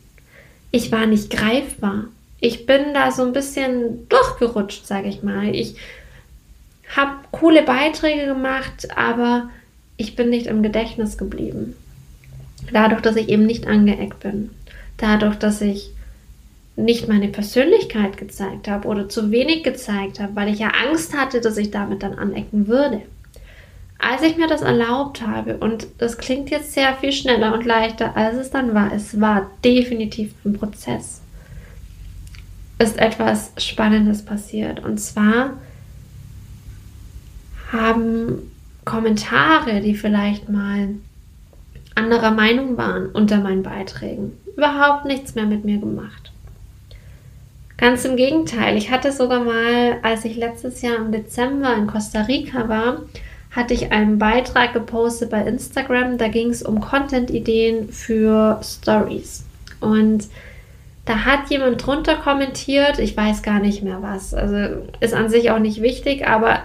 Ich 0.71 0.93
war 0.93 1.05
nicht 1.05 1.29
greifbar. 1.29 2.05
Ich 2.39 2.65
bin 2.65 2.93
da 2.93 3.11
so 3.11 3.23
ein 3.23 3.33
bisschen 3.33 4.07
durchgerutscht, 4.07 4.87
sage 4.87 5.09
ich 5.09 5.23
mal. 5.23 5.53
Ich 5.53 5.75
habe 6.95 7.15
coole 7.31 7.63
Beiträge 7.63 8.27
gemacht, 8.27 8.87
aber 8.95 9.49
ich 9.97 10.15
bin 10.15 10.29
nicht 10.29 10.47
im 10.47 10.63
Gedächtnis 10.63 11.17
geblieben. 11.17 11.75
Dadurch, 12.71 13.01
dass 13.01 13.15
ich 13.15 13.29
eben 13.29 13.45
nicht 13.45 13.67
angeeckt 13.67 14.19
bin. 14.21 14.51
Dadurch, 14.97 15.35
dass 15.35 15.61
ich 15.61 15.91
nicht 16.75 17.07
meine 17.07 17.27
Persönlichkeit 17.27 18.17
gezeigt 18.17 18.67
habe 18.67 18.87
oder 18.87 19.07
zu 19.07 19.31
wenig 19.31 19.63
gezeigt 19.63 20.19
habe, 20.19 20.35
weil 20.35 20.51
ich 20.51 20.59
ja 20.59 20.71
Angst 20.87 21.15
hatte, 21.15 21.39
dass 21.39 21.57
ich 21.57 21.71
damit 21.71 22.01
dann 22.01 22.17
anecken 22.17 22.67
würde. 22.67 23.01
Als 23.99 24.23
ich 24.23 24.37
mir 24.37 24.47
das 24.47 24.61
erlaubt 24.61 25.25
habe, 25.25 25.57
und 25.57 25.87
das 25.99 26.17
klingt 26.17 26.49
jetzt 26.49 26.73
sehr 26.73 26.95
viel 26.95 27.11
schneller 27.11 27.53
und 27.53 27.65
leichter, 27.65 28.17
als 28.17 28.37
es 28.37 28.49
dann 28.49 28.73
war, 28.73 28.91
es 28.91 29.21
war 29.21 29.51
definitiv 29.63 30.33
ein 30.43 30.53
Prozess, 30.53 31.21
ist 32.79 32.97
etwas 32.97 33.53
Spannendes 33.57 34.25
passiert. 34.25 34.83
Und 34.83 34.99
zwar 34.99 35.53
haben 37.71 38.51
Kommentare, 38.83 39.79
die 39.79 39.95
vielleicht 39.95 40.49
mal 40.49 40.89
anderer 41.95 42.31
Meinung 42.31 42.77
waren 42.77 43.07
unter 43.07 43.37
meinen 43.37 43.63
Beiträgen, 43.63 44.37
überhaupt 44.55 45.05
nichts 45.05 45.35
mehr 45.35 45.45
mit 45.45 45.65
mir 45.65 45.77
gemacht. 45.77 46.31
Ganz 47.77 48.05
im 48.05 48.15
Gegenteil, 48.15 48.77
ich 48.77 48.91
hatte 48.91 49.11
sogar 49.11 49.43
mal, 49.43 49.97
als 50.03 50.25
ich 50.25 50.37
letztes 50.37 50.81
Jahr 50.81 50.97
im 50.97 51.11
Dezember 51.11 51.75
in 51.75 51.87
Costa 51.87 52.21
Rica 52.21 52.69
war, 52.69 53.01
hatte 53.51 53.73
ich 53.73 53.91
einen 53.91 54.19
Beitrag 54.19 54.73
gepostet 54.73 55.29
bei 55.29 55.41
Instagram, 55.41 56.17
da 56.17 56.27
ging 56.27 56.49
es 56.49 56.63
um 56.63 56.79
Content-Ideen 56.79 57.89
für 57.89 58.59
Stories. 58.63 59.45
Und 59.79 60.27
da 61.05 61.25
hat 61.25 61.49
jemand 61.49 61.85
drunter 61.85 62.15
kommentiert, 62.15 62.99
ich 62.99 63.17
weiß 63.17 63.43
gar 63.43 63.59
nicht 63.59 63.83
mehr 63.83 64.01
was, 64.01 64.33
also 64.33 64.87
ist 64.99 65.13
an 65.13 65.29
sich 65.29 65.51
auch 65.51 65.59
nicht 65.59 65.81
wichtig, 65.81 66.25
aber 66.27 66.59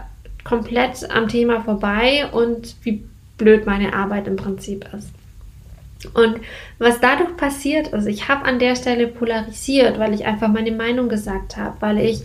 komplett 0.45 1.11
am 1.11 1.29
Thema 1.29 1.61
vorbei 1.63 2.27
und 2.33 2.77
wie 2.83 3.05
blöd 3.37 3.67
meine 3.67 3.93
Arbeit 3.93 4.27
im 4.29 4.37
Prinzip 4.37 4.89
ist. 4.97 5.11
Und 6.15 6.41
was 6.79 7.01
dadurch 7.01 7.37
passiert 7.37 7.89
ist, 7.89 8.07
ich 8.07 8.29
habe 8.29 8.45
an 8.45 8.59
der 8.59 8.77
Stelle 8.77 9.09
polarisiert, 9.09 9.99
weil 9.99 10.15
ich 10.15 10.27
einfach 10.27 10.49
meine 10.49 10.73
Meinung 10.73 11.09
gesagt 11.09 11.57
habe, 11.57 11.77
weil 11.81 11.99
ich 11.99 12.23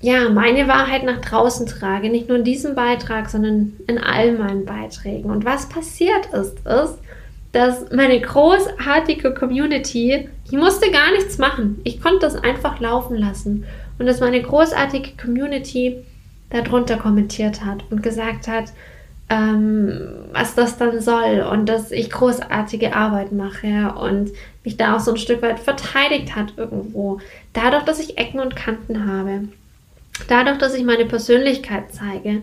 ja 0.00 0.28
meine 0.28 0.68
Wahrheit 0.68 1.04
nach 1.04 1.20
draußen 1.20 1.66
trage, 1.66 2.08
nicht 2.08 2.28
nur 2.28 2.38
in 2.38 2.44
diesem 2.44 2.74
Beitrag, 2.74 3.30
sondern 3.30 3.74
in 3.86 3.98
all 3.98 4.32
meinen 4.32 4.64
Beiträgen. 4.64 5.30
Und 5.30 5.44
was 5.44 5.68
passiert 5.68 6.26
ist, 6.26 6.64
ist, 6.66 6.98
dass 7.52 7.90
meine 7.92 8.20
großartige 8.20 9.34
Community, 9.34 10.28
ich 10.46 10.52
musste 10.52 10.90
gar 10.90 11.12
nichts 11.12 11.38
machen, 11.38 11.80
ich 11.84 12.00
konnte 12.00 12.20
das 12.20 12.36
einfach 12.36 12.80
laufen 12.80 13.16
lassen. 13.16 13.64
Und 13.98 14.06
dass 14.06 14.20
meine 14.20 14.42
großartige 14.42 15.10
Community 15.20 16.02
darunter 16.50 16.96
kommentiert 16.96 17.64
hat 17.64 17.84
und 17.90 18.02
gesagt 18.02 18.48
hat, 18.48 18.72
ähm, 19.28 20.00
was 20.32 20.54
das 20.54 20.76
dann 20.76 21.00
soll 21.00 21.46
und 21.50 21.66
dass 21.66 21.90
ich 21.90 22.10
großartige 22.10 22.94
Arbeit 22.94 23.32
mache 23.32 23.94
und 23.98 24.30
mich 24.64 24.76
da 24.76 24.96
auch 24.96 25.00
so 25.00 25.12
ein 25.12 25.16
Stück 25.16 25.42
weit 25.42 25.58
verteidigt 25.58 26.36
hat 26.36 26.54
irgendwo. 26.56 27.20
Dadurch, 27.52 27.84
dass 27.84 27.98
ich 27.98 28.18
Ecken 28.18 28.40
und 28.40 28.56
Kanten 28.56 29.06
habe, 29.06 29.48
dadurch, 30.28 30.58
dass 30.58 30.74
ich 30.74 30.84
meine 30.84 31.06
Persönlichkeit 31.06 31.92
zeige, 31.92 32.42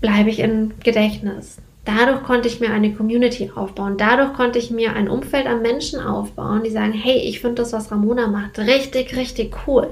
bleibe 0.00 0.30
ich 0.30 0.40
im 0.40 0.72
Gedächtnis. 0.82 1.58
Dadurch 1.84 2.24
konnte 2.24 2.48
ich 2.48 2.60
mir 2.60 2.70
eine 2.70 2.92
Community 2.92 3.52
aufbauen. 3.54 3.96
Dadurch 3.96 4.32
konnte 4.34 4.58
ich 4.58 4.70
mir 4.70 4.94
ein 4.94 5.08
Umfeld 5.08 5.46
an 5.46 5.62
Menschen 5.62 6.00
aufbauen, 6.00 6.62
die 6.64 6.70
sagen, 6.70 6.92
hey, 6.92 7.18
ich 7.18 7.40
finde 7.40 7.62
das, 7.62 7.72
was 7.72 7.92
Ramona 7.92 8.26
macht, 8.26 8.58
richtig, 8.58 9.16
richtig 9.16 9.54
cool. 9.66 9.88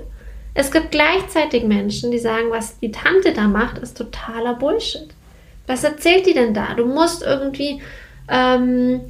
Es 0.54 0.70
gibt 0.70 0.92
gleichzeitig 0.92 1.64
Menschen, 1.64 2.12
die 2.12 2.18
sagen, 2.18 2.50
was 2.50 2.78
die 2.78 2.92
Tante 2.92 3.32
da 3.32 3.48
macht, 3.48 3.78
ist 3.78 3.98
totaler 3.98 4.54
Bullshit. 4.54 5.08
Was 5.66 5.82
erzählt 5.82 6.26
die 6.26 6.34
denn 6.34 6.54
da? 6.54 6.74
Du 6.74 6.86
musst 6.86 7.22
irgendwie, 7.22 7.82
ähm, 8.28 9.00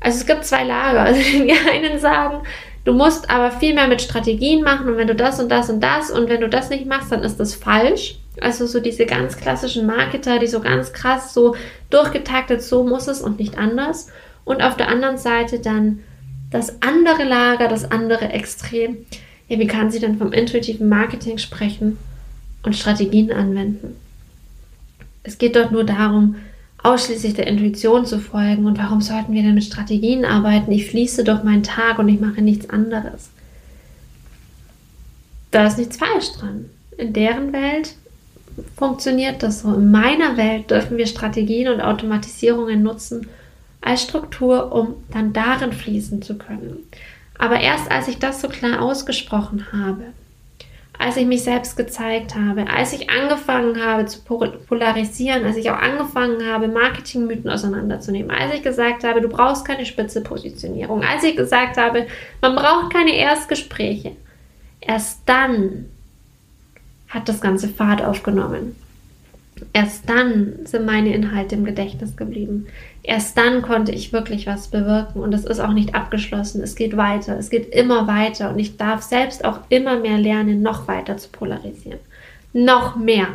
also 0.00 0.18
es 0.18 0.26
gibt 0.26 0.44
zwei 0.44 0.64
Lager. 0.64 1.00
Also 1.06 1.20
die 1.20 1.52
einen 1.70 1.98
sagen, 1.98 2.42
du 2.84 2.92
musst 2.92 3.30
aber 3.30 3.50
viel 3.50 3.74
mehr 3.74 3.88
mit 3.88 4.02
Strategien 4.02 4.62
machen 4.62 4.88
und 4.88 4.98
wenn 4.98 5.08
du 5.08 5.14
das 5.14 5.40
und 5.40 5.48
das 5.48 5.70
und 5.70 5.80
das 5.80 6.10
und 6.10 6.28
wenn 6.28 6.42
du 6.42 6.48
das 6.50 6.68
nicht 6.68 6.86
machst, 6.86 7.10
dann 7.10 7.22
ist 7.22 7.40
das 7.40 7.54
falsch. 7.54 8.18
Also 8.40 8.66
so 8.66 8.80
diese 8.80 9.06
ganz 9.06 9.36
klassischen 9.36 9.86
Marketer, 9.86 10.38
die 10.38 10.46
so 10.46 10.60
ganz 10.60 10.92
krass 10.92 11.32
so 11.32 11.54
durchgetaktet, 11.90 12.62
so 12.62 12.82
muss 12.82 13.06
es 13.06 13.20
und 13.20 13.38
nicht 13.38 13.56
anders. 13.56 14.08
Und 14.44 14.62
auf 14.62 14.76
der 14.76 14.88
anderen 14.88 15.16
Seite 15.16 15.60
dann 15.60 16.00
das 16.50 16.82
andere 16.82 17.24
Lager, 17.24 17.68
das 17.68 17.90
andere 17.90 18.28
Extrem 18.30 19.06
ja, 19.52 19.58
wie 19.58 19.66
kann 19.66 19.90
sie 19.90 20.00
denn 20.00 20.16
vom 20.16 20.32
intuitiven 20.32 20.88
Marketing 20.88 21.36
sprechen 21.36 21.98
und 22.62 22.74
Strategien 22.74 23.30
anwenden? 23.30 23.96
Es 25.24 25.36
geht 25.36 25.56
dort 25.56 25.72
nur 25.72 25.84
darum, 25.84 26.36
ausschließlich 26.82 27.34
der 27.34 27.46
Intuition 27.46 28.06
zu 28.06 28.18
folgen. 28.18 28.64
Und 28.64 28.78
warum 28.78 29.02
sollten 29.02 29.34
wir 29.34 29.42
denn 29.42 29.54
mit 29.54 29.64
Strategien 29.64 30.24
arbeiten? 30.24 30.72
Ich 30.72 30.86
fließe 30.86 31.22
doch 31.22 31.44
meinen 31.44 31.62
Tag 31.62 31.98
und 31.98 32.08
ich 32.08 32.18
mache 32.18 32.40
nichts 32.40 32.70
anderes. 32.70 33.28
Da 35.50 35.66
ist 35.66 35.76
nichts 35.76 35.98
falsch 35.98 36.32
dran. 36.32 36.70
In 36.96 37.12
deren 37.12 37.52
Welt 37.52 37.94
funktioniert 38.76 39.42
das 39.42 39.60
so. 39.60 39.74
In 39.74 39.90
meiner 39.90 40.38
Welt 40.38 40.70
dürfen 40.70 40.96
wir 40.96 41.06
Strategien 41.06 41.68
und 41.68 41.82
Automatisierungen 41.82 42.82
nutzen 42.82 43.28
als 43.82 44.02
Struktur, 44.02 44.72
um 44.72 44.94
dann 45.10 45.34
darin 45.34 45.72
fließen 45.72 46.22
zu 46.22 46.38
können. 46.38 46.78
Aber 47.42 47.58
erst 47.58 47.90
als 47.90 48.06
ich 48.06 48.20
das 48.20 48.40
so 48.40 48.46
klar 48.46 48.80
ausgesprochen 48.80 49.66
habe, 49.72 50.04
als 50.96 51.16
ich 51.16 51.26
mich 51.26 51.42
selbst 51.42 51.76
gezeigt 51.76 52.36
habe, 52.36 52.68
als 52.68 52.92
ich 52.92 53.10
angefangen 53.10 53.84
habe 53.84 54.06
zu 54.06 54.20
polarisieren, 54.20 55.44
als 55.44 55.56
ich 55.56 55.68
auch 55.68 55.76
angefangen 55.76 56.46
habe, 56.46 56.68
Marketingmythen 56.68 57.50
auseinanderzunehmen, 57.50 58.30
als 58.30 58.54
ich 58.54 58.62
gesagt 58.62 59.02
habe, 59.02 59.20
du 59.20 59.28
brauchst 59.28 59.64
keine 59.64 59.84
spitze 59.86 60.20
Positionierung, 60.20 61.02
als 61.02 61.24
ich 61.24 61.34
gesagt 61.34 61.78
habe, 61.78 62.06
man 62.40 62.54
braucht 62.54 62.92
keine 62.92 63.16
Erstgespräche, 63.16 64.12
erst 64.80 65.22
dann 65.26 65.86
hat 67.08 67.28
das 67.28 67.40
ganze 67.40 67.66
Fahrt 67.66 68.04
aufgenommen. 68.04 68.76
Erst 69.72 70.08
dann 70.08 70.64
sind 70.64 70.86
meine 70.86 71.14
Inhalte 71.14 71.54
im 71.54 71.64
Gedächtnis 71.64 72.16
geblieben. 72.16 72.66
Erst 73.02 73.36
dann 73.36 73.62
konnte 73.62 73.92
ich 73.92 74.12
wirklich 74.12 74.46
was 74.46 74.68
bewirken 74.68 75.20
und 75.20 75.32
es 75.34 75.44
ist 75.44 75.60
auch 75.60 75.72
nicht 75.72 75.94
abgeschlossen. 75.94 76.62
Es 76.62 76.76
geht 76.76 76.96
weiter, 76.96 77.36
es 77.38 77.50
geht 77.50 77.74
immer 77.74 78.06
weiter 78.06 78.50
und 78.50 78.58
ich 78.58 78.76
darf 78.76 79.02
selbst 79.02 79.44
auch 79.44 79.60
immer 79.68 79.98
mehr 79.98 80.18
lernen, 80.18 80.62
noch 80.62 80.88
weiter 80.88 81.16
zu 81.16 81.28
polarisieren. 81.28 81.98
Noch 82.52 82.96
mehr 82.96 83.26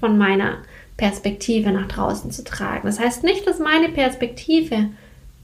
von 0.00 0.18
meiner 0.18 0.58
Perspektive 0.96 1.70
nach 1.70 1.88
draußen 1.88 2.30
zu 2.30 2.44
tragen. 2.44 2.86
Das 2.86 3.00
heißt 3.00 3.24
nicht, 3.24 3.46
dass 3.46 3.58
meine 3.58 3.88
Perspektive 3.88 4.90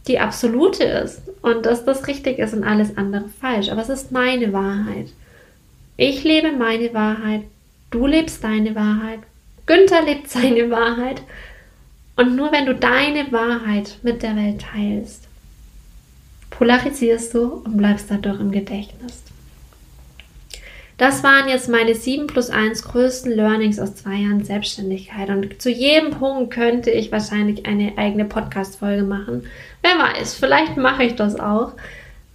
die 0.06 0.18
absolute 0.18 0.84
ist 0.84 1.22
und 1.42 1.64
dass 1.66 1.84
das 1.84 2.08
richtig 2.08 2.38
ist 2.38 2.54
und 2.54 2.64
alles 2.64 2.96
andere 2.96 3.28
falsch, 3.40 3.68
aber 3.70 3.82
es 3.82 3.88
ist 3.88 4.12
meine 4.12 4.52
Wahrheit. 4.52 5.08
Ich 5.96 6.24
lebe 6.24 6.52
meine 6.52 6.92
Wahrheit, 6.92 7.42
du 7.90 8.06
lebst 8.06 8.42
deine 8.42 8.74
Wahrheit 8.74 9.20
Günther 9.66 10.02
lebt 10.02 10.28
seine 10.30 10.70
Wahrheit. 10.70 11.22
Und 12.16 12.36
nur 12.36 12.52
wenn 12.52 12.66
du 12.66 12.74
deine 12.74 13.30
Wahrheit 13.32 13.98
mit 14.02 14.22
der 14.22 14.36
Welt 14.36 14.62
teilst, 14.72 15.28
polarisierst 16.50 17.34
du 17.34 17.62
und 17.64 17.76
bleibst 17.76 18.10
dadurch 18.10 18.38
im 18.40 18.52
Gedächtnis. 18.52 19.22
Das 20.98 21.24
waren 21.24 21.48
jetzt 21.48 21.68
meine 21.68 21.94
7 21.94 22.28
plus 22.28 22.50
1 22.50 22.84
größten 22.84 23.32
Learnings 23.32 23.80
aus 23.80 23.96
zwei 23.96 24.16
Jahren 24.16 24.44
Selbstständigkeit. 24.44 25.30
Und 25.30 25.60
zu 25.60 25.70
jedem 25.70 26.10
Punkt 26.10 26.52
könnte 26.52 26.90
ich 26.90 27.10
wahrscheinlich 27.10 27.66
eine 27.66 27.96
eigene 27.96 28.24
Podcast-Folge 28.24 29.02
machen. 29.02 29.44
Wer 29.82 29.98
weiß, 29.98 30.34
vielleicht 30.34 30.76
mache 30.76 31.02
ich 31.02 31.16
das 31.16 31.40
auch. 31.40 31.72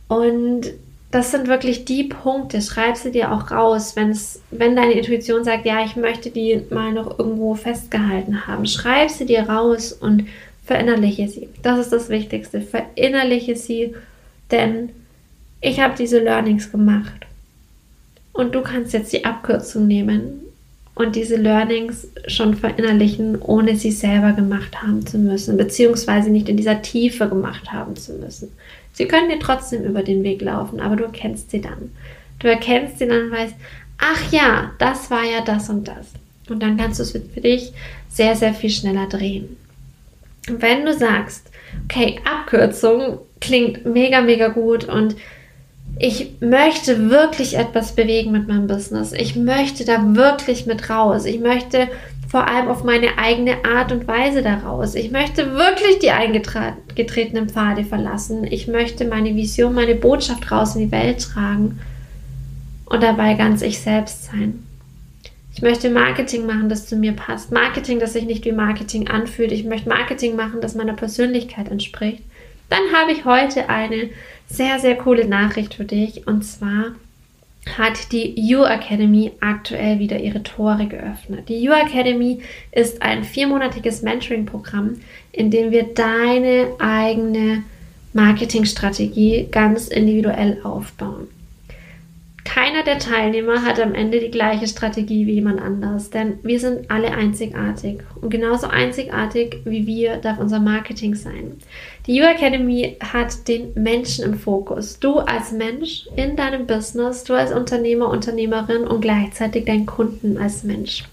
Und 0.10 0.72
das 1.18 1.32
sind 1.32 1.48
wirklich 1.48 1.84
die 1.84 2.04
Punkte. 2.04 2.62
Schreib 2.62 2.96
sie 2.96 3.10
dir 3.10 3.32
auch 3.32 3.50
raus, 3.50 3.96
wenn's, 3.96 4.40
wenn 4.52 4.76
deine 4.76 4.92
Intuition 4.92 5.44
sagt, 5.44 5.66
ja, 5.66 5.84
ich 5.84 5.96
möchte 5.96 6.30
die 6.30 6.62
mal 6.70 6.94
noch 6.94 7.18
irgendwo 7.18 7.56
festgehalten 7.56 8.46
haben. 8.46 8.68
Schreib 8.68 9.10
sie 9.10 9.26
dir 9.26 9.50
raus 9.50 9.92
und 9.94 10.28
verinnerliche 10.64 11.28
sie. 11.28 11.50
Das 11.64 11.80
ist 11.80 11.92
das 11.92 12.10
Wichtigste. 12.10 12.62
Verinnerliche 12.62 13.56
sie, 13.56 13.96
denn 14.52 14.90
ich 15.60 15.80
habe 15.80 15.96
diese 15.98 16.20
Learnings 16.20 16.72
gemacht. 16.72 17.26
Und 18.32 18.54
du 18.54 18.62
kannst 18.62 18.94
jetzt 18.94 19.12
die 19.12 19.26
Abkürzung 19.26 19.88
nehmen 19.88 20.42
und 20.94 21.16
diese 21.16 21.38
Learnings 21.38 22.10
schon 22.28 22.54
verinnerlichen, 22.54 23.42
ohne 23.42 23.76
sie 23.76 23.92
selber 23.92 24.34
gemacht 24.34 24.84
haben 24.84 25.04
zu 25.04 25.18
müssen, 25.18 25.58
beziehungsweise 25.58 26.30
nicht 26.30 26.48
in 26.48 26.58
dieser 26.58 26.84
Tiefe 26.84 27.28
gemacht 27.28 27.74
haben 27.74 27.96
zu 27.96 28.14
müssen. 28.14 28.50
Sie 28.98 29.08
können 29.08 29.30
dir 29.30 29.38
trotzdem 29.38 29.84
über 29.84 30.02
den 30.02 30.24
Weg 30.24 30.42
laufen, 30.42 30.80
aber 30.80 30.96
du 30.96 31.04
erkennst 31.04 31.52
sie 31.52 31.62
dann. 31.62 31.92
Du 32.40 32.48
erkennst 32.48 32.98
sie 32.98 33.06
dann 33.06 33.26
und 33.26 33.32
weißt, 33.32 33.54
ach 34.00 34.32
ja, 34.32 34.72
das 34.80 35.12
war 35.12 35.24
ja 35.24 35.42
das 35.42 35.70
und 35.70 35.88
das. 35.88 36.14
Und 36.50 36.64
dann 36.64 36.78
kannst 36.78 36.98
du 36.98 37.04
es 37.04 37.12
für 37.12 37.20
dich 37.20 37.74
sehr, 38.10 38.36
sehr 38.36 38.56
viel 38.56 38.72
schneller 38.72 39.06
drehen. 39.06 39.56
Und 40.50 40.64
wenn 40.64 40.84
du 40.84 40.96
sagst, 40.96 41.52
okay, 41.84 42.20
Abkürzung 42.26 43.20
klingt 43.40 43.86
mega, 43.86 44.22
mega 44.22 44.48
gut 44.48 44.86
und 44.86 45.16
ich 46.00 46.42
möchte 46.42 47.10
wirklich 47.10 47.58
etwas 47.58 47.94
bewegen 47.94 48.32
mit 48.32 48.48
meinem 48.48 48.68
Business. 48.68 49.14
Ich 49.14 49.36
möchte 49.36 49.86
da 49.86 50.16
wirklich 50.16 50.66
mit 50.66 50.90
raus. 50.90 51.26
Ich 51.26 51.40
möchte 51.40 51.88
vor 52.28 52.48
allem 52.48 52.68
auf 52.68 52.84
meine 52.84 53.18
eigene 53.18 53.66
Art 53.66 53.92
und 53.92 54.08
Weise 54.08 54.44
daraus. 54.44 54.96
Ich 54.96 55.12
möchte 55.12 55.54
wirklich 55.56 56.00
die 56.00 56.12
eingetretenen 56.12 57.50
Pfade 57.50 57.84
verlassen. 57.84 58.44
Ich 58.44 58.68
möchte 58.68 59.06
meine 59.06 59.36
Vision, 59.36 59.74
meine 59.74 59.96
Botschaft 59.96 60.52
raus 60.52 60.76
in 60.76 60.82
die 60.82 60.92
Welt 60.92 61.22
tragen 61.22 61.80
und 62.86 63.02
dabei 63.02 63.34
ganz 63.34 63.62
ich 63.62 63.80
selbst 63.80 64.26
sein. 64.26 64.64
Ich 65.54 65.64
möchte 65.64 65.90
Marketing 65.90 66.46
machen, 66.46 66.70
das 66.70 66.86
zu 66.86 66.96
mir 66.96 67.14
passt. 67.14 67.52
Marketing, 67.52 68.00
das 68.00 68.14
sich 68.14 68.26
nicht 68.26 68.46
wie 68.46 68.52
Marketing 68.52 69.08
anfühlt. 69.08 69.52
Ich 69.52 69.64
möchte 69.64 69.90
Marketing 69.90 70.36
machen, 70.36 70.62
das 70.62 70.76
meiner 70.76 70.94
Persönlichkeit 70.94 71.72
entspricht. 71.72 72.22
Dann 72.70 72.92
habe 72.94 73.12
ich 73.12 73.26
heute 73.26 73.70
eine 73.70 74.10
sehr, 74.48 74.80
sehr 74.80 74.96
coole 74.96 75.28
Nachricht 75.28 75.76
für 75.76 75.86
dich. 75.86 76.28
Und 76.28 76.44
zwar 76.44 76.96
hat 77.78 78.12
die 78.12 78.34
You 78.40 78.64
Academy 78.64 79.32
aktuell 79.40 80.00
wieder 80.00 80.20
ihre 80.20 80.44
Tore 80.44 80.88
geöffnet. 80.88 81.50
Die 81.50 81.62
You 81.62 81.74
Academy 81.74 82.40
ist 82.72 83.02
ein 83.02 83.24
viermonatiges 83.24 84.02
Mentoring-Programm, 84.02 85.02
in 85.32 85.52
dem 85.52 85.72
wir 85.72 85.84
deine 85.94 86.68
eigene 86.80 87.64
Marketingstrategie 88.14 89.48
ganz 89.52 89.88
individuell 89.88 90.62
aufbauen. 90.64 91.28
Keiner 92.48 92.84
der 92.84 92.98
Teilnehmer 92.98 93.64
hat 93.64 93.78
am 93.78 93.94
Ende 93.94 94.22
die 94.22 94.32
gleiche 94.32 94.68
Strategie 94.68 95.28
wie 95.28 95.34
jemand 95.34 95.62
anders, 95.62 96.12
denn 96.12 96.40
wir 96.44 96.62
sind 96.62 96.90
alle 96.90 97.12
einzigartig. 97.12 98.00
Und 98.22 98.30
genauso 98.30 98.68
einzigartig 98.68 99.58
wie 99.66 99.86
wir 99.86 100.16
darf 100.16 100.40
unser 100.40 100.62
Marketing 100.62 101.14
sein. 101.14 101.58
Die 102.06 102.16
You 102.16 102.24
Academy 102.24 102.96
hat 103.02 103.50
den 103.50 103.74
Menschen 103.76 104.24
im 104.24 104.40
Fokus. 104.40 104.98
Du 104.98 105.18
als 105.18 105.52
Mensch 105.52 106.08
in 106.16 106.38
deinem 106.38 106.66
Business, 106.66 107.26
du 107.26 107.34
als 107.34 107.52
Unternehmer, 107.52 108.08
Unternehmerin 108.10 108.88
und 108.88 109.02
gleichzeitig 109.02 109.66
dein 109.66 109.86
Kunden 109.86 110.38
als 110.38 110.64
Mensch. 110.64 111.04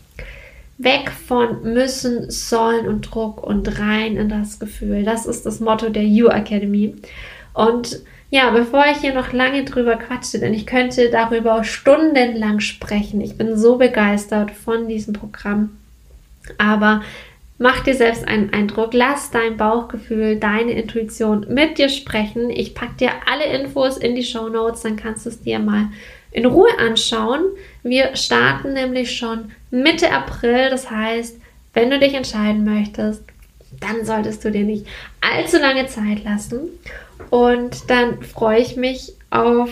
Weg 0.79 1.11
von 1.11 1.65
müssen, 1.65 2.31
sollen 2.31 2.87
und 2.87 3.13
Druck 3.13 3.45
und 3.45 3.81
rein 3.81 4.17
in 4.17 4.29
das 4.29 4.61
Gefühl. 4.61 5.03
Das 5.03 5.27
ist 5.27 5.45
das 5.45 5.59
Motto 5.59 5.89
der 5.89 6.05
You 6.05 6.29
Academy. 6.29 6.95
Und 7.55 8.05
ja, 8.35 8.51
bevor 8.51 8.85
ich 8.91 8.97
hier 8.99 9.15
noch 9.15 9.33
lange 9.33 9.63
drüber 9.63 9.95
quatsche, 9.95 10.41
denn 10.41 10.53
ich 10.55 10.67
könnte 10.67 11.09
darüber 11.09 11.63
stundenlang 11.63 12.59
sprechen. 12.59 13.21
Ich 13.21 13.39
bin 13.39 13.57
so 13.57 13.77
begeistert 13.77 14.51
von 14.51 14.89
diesem 14.89 15.13
Programm. 15.15 15.79
Aber 16.59 17.05
mach 17.59 17.85
dir 17.85 17.95
selbst 17.95 18.27
einen 18.27 18.53
Eindruck, 18.53 18.93
lass 18.93 19.31
dein 19.31 19.57
Bauchgefühl, 19.57 20.41
deine 20.41 20.73
Intuition 20.73 21.47
mit 21.49 21.79
dir 21.79 21.89
sprechen. 21.89 22.51
Ich 22.51 22.75
packe 22.75 22.97
dir 22.99 23.11
alle 23.31 23.45
Infos 23.57 23.99
in 23.99 24.17
die 24.17 24.25
Show 24.25 24.49
Notes, 24.49 24.81
dann 24.81 24.97
kannst 24.97 25.27
du 25.27 25.31
es 25.31 25.41
dir 25.41 25.61
mal 25.61 25.91
in 26.33 26.45
Ruhe 26.45 26.77
anschauen. 26.81 27.41
Wir 27.85 28.17
starten 28.17 28.73
nämlich 28.73 29.17
schon 29.17 29.53
Mitte 29.71 30.11
April, 30.11 30.71
das 30.71 30.91
heißt, 30.91 31.39
wenn 31.73 31.89
du 31.89 32.01
dich 32.01 32.15
entscheiden 32.15 32.65
möchtest, 32.65 33.23
dann 33.79 34.05
solltest 34.05 34.45
du 34.45 34.51
dir 34.51 34.65
nicht 34.65 34.89
allzu 35.21 35.59
lange 35.59 35.87
Zeit 35.87 36.25
lassen. 36.25 36.63
Und 37.31 37.91
dann 37.91 38.23
freue 38.23 38.61
ich 38.61 38.77
mich 38.77 39.15
auf 39.31 39.71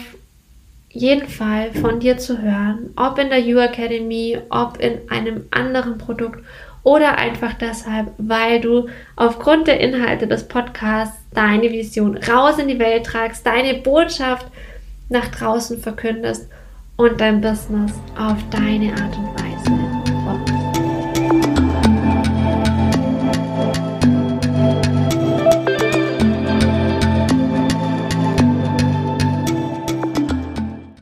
jeden 0.90 1.28
Fall 1.28 1.72
von 1.72 2.00
dir 2.00 2.18
zu 2.18 2.42
hören, 2.42 2.90
ob 2.96 3.18
in 3.18 3.30
der 3.30 3.40
You 3.40 3.58
Academy, 3.58 4.38
ob 4.50 4.78
in 4.80 4.98
einem 5.10 5.46
anderen 5.50 5.98
Produkt 5.98 6.40
oder 6.84 7.16
einfach 7.16 7.54
deshalb, 7.54 8.08
weil 8.18 8.60
du 8.60 8.88
aufgrund 9.16 9.68
der 9.68 9.80
Inhalte 9.80 10.26
des 10.26 10.48
Podcasts 10.48 11.16
deine 11.32 11.70
Vision 11.70 12.16
raus 12.16 12.58
in 12.58 12.68
die 12.68 12.78
Welt 12.78 13.06
tragst, 13.06 13.46
deine 13.46 13.74
Botschaft 13.74 14.46
nach 15.08 15.28
draußen 15.28 15.78
verkündest 15.78 16.48
und 16.96 17.20
dein 17.20 17.40
Business 17.40 17.92
auf 18.18 18.38
deine 18.50 18.92
Art 18.92 19.16
und 19.16 19.42
Weise 19.42 19.81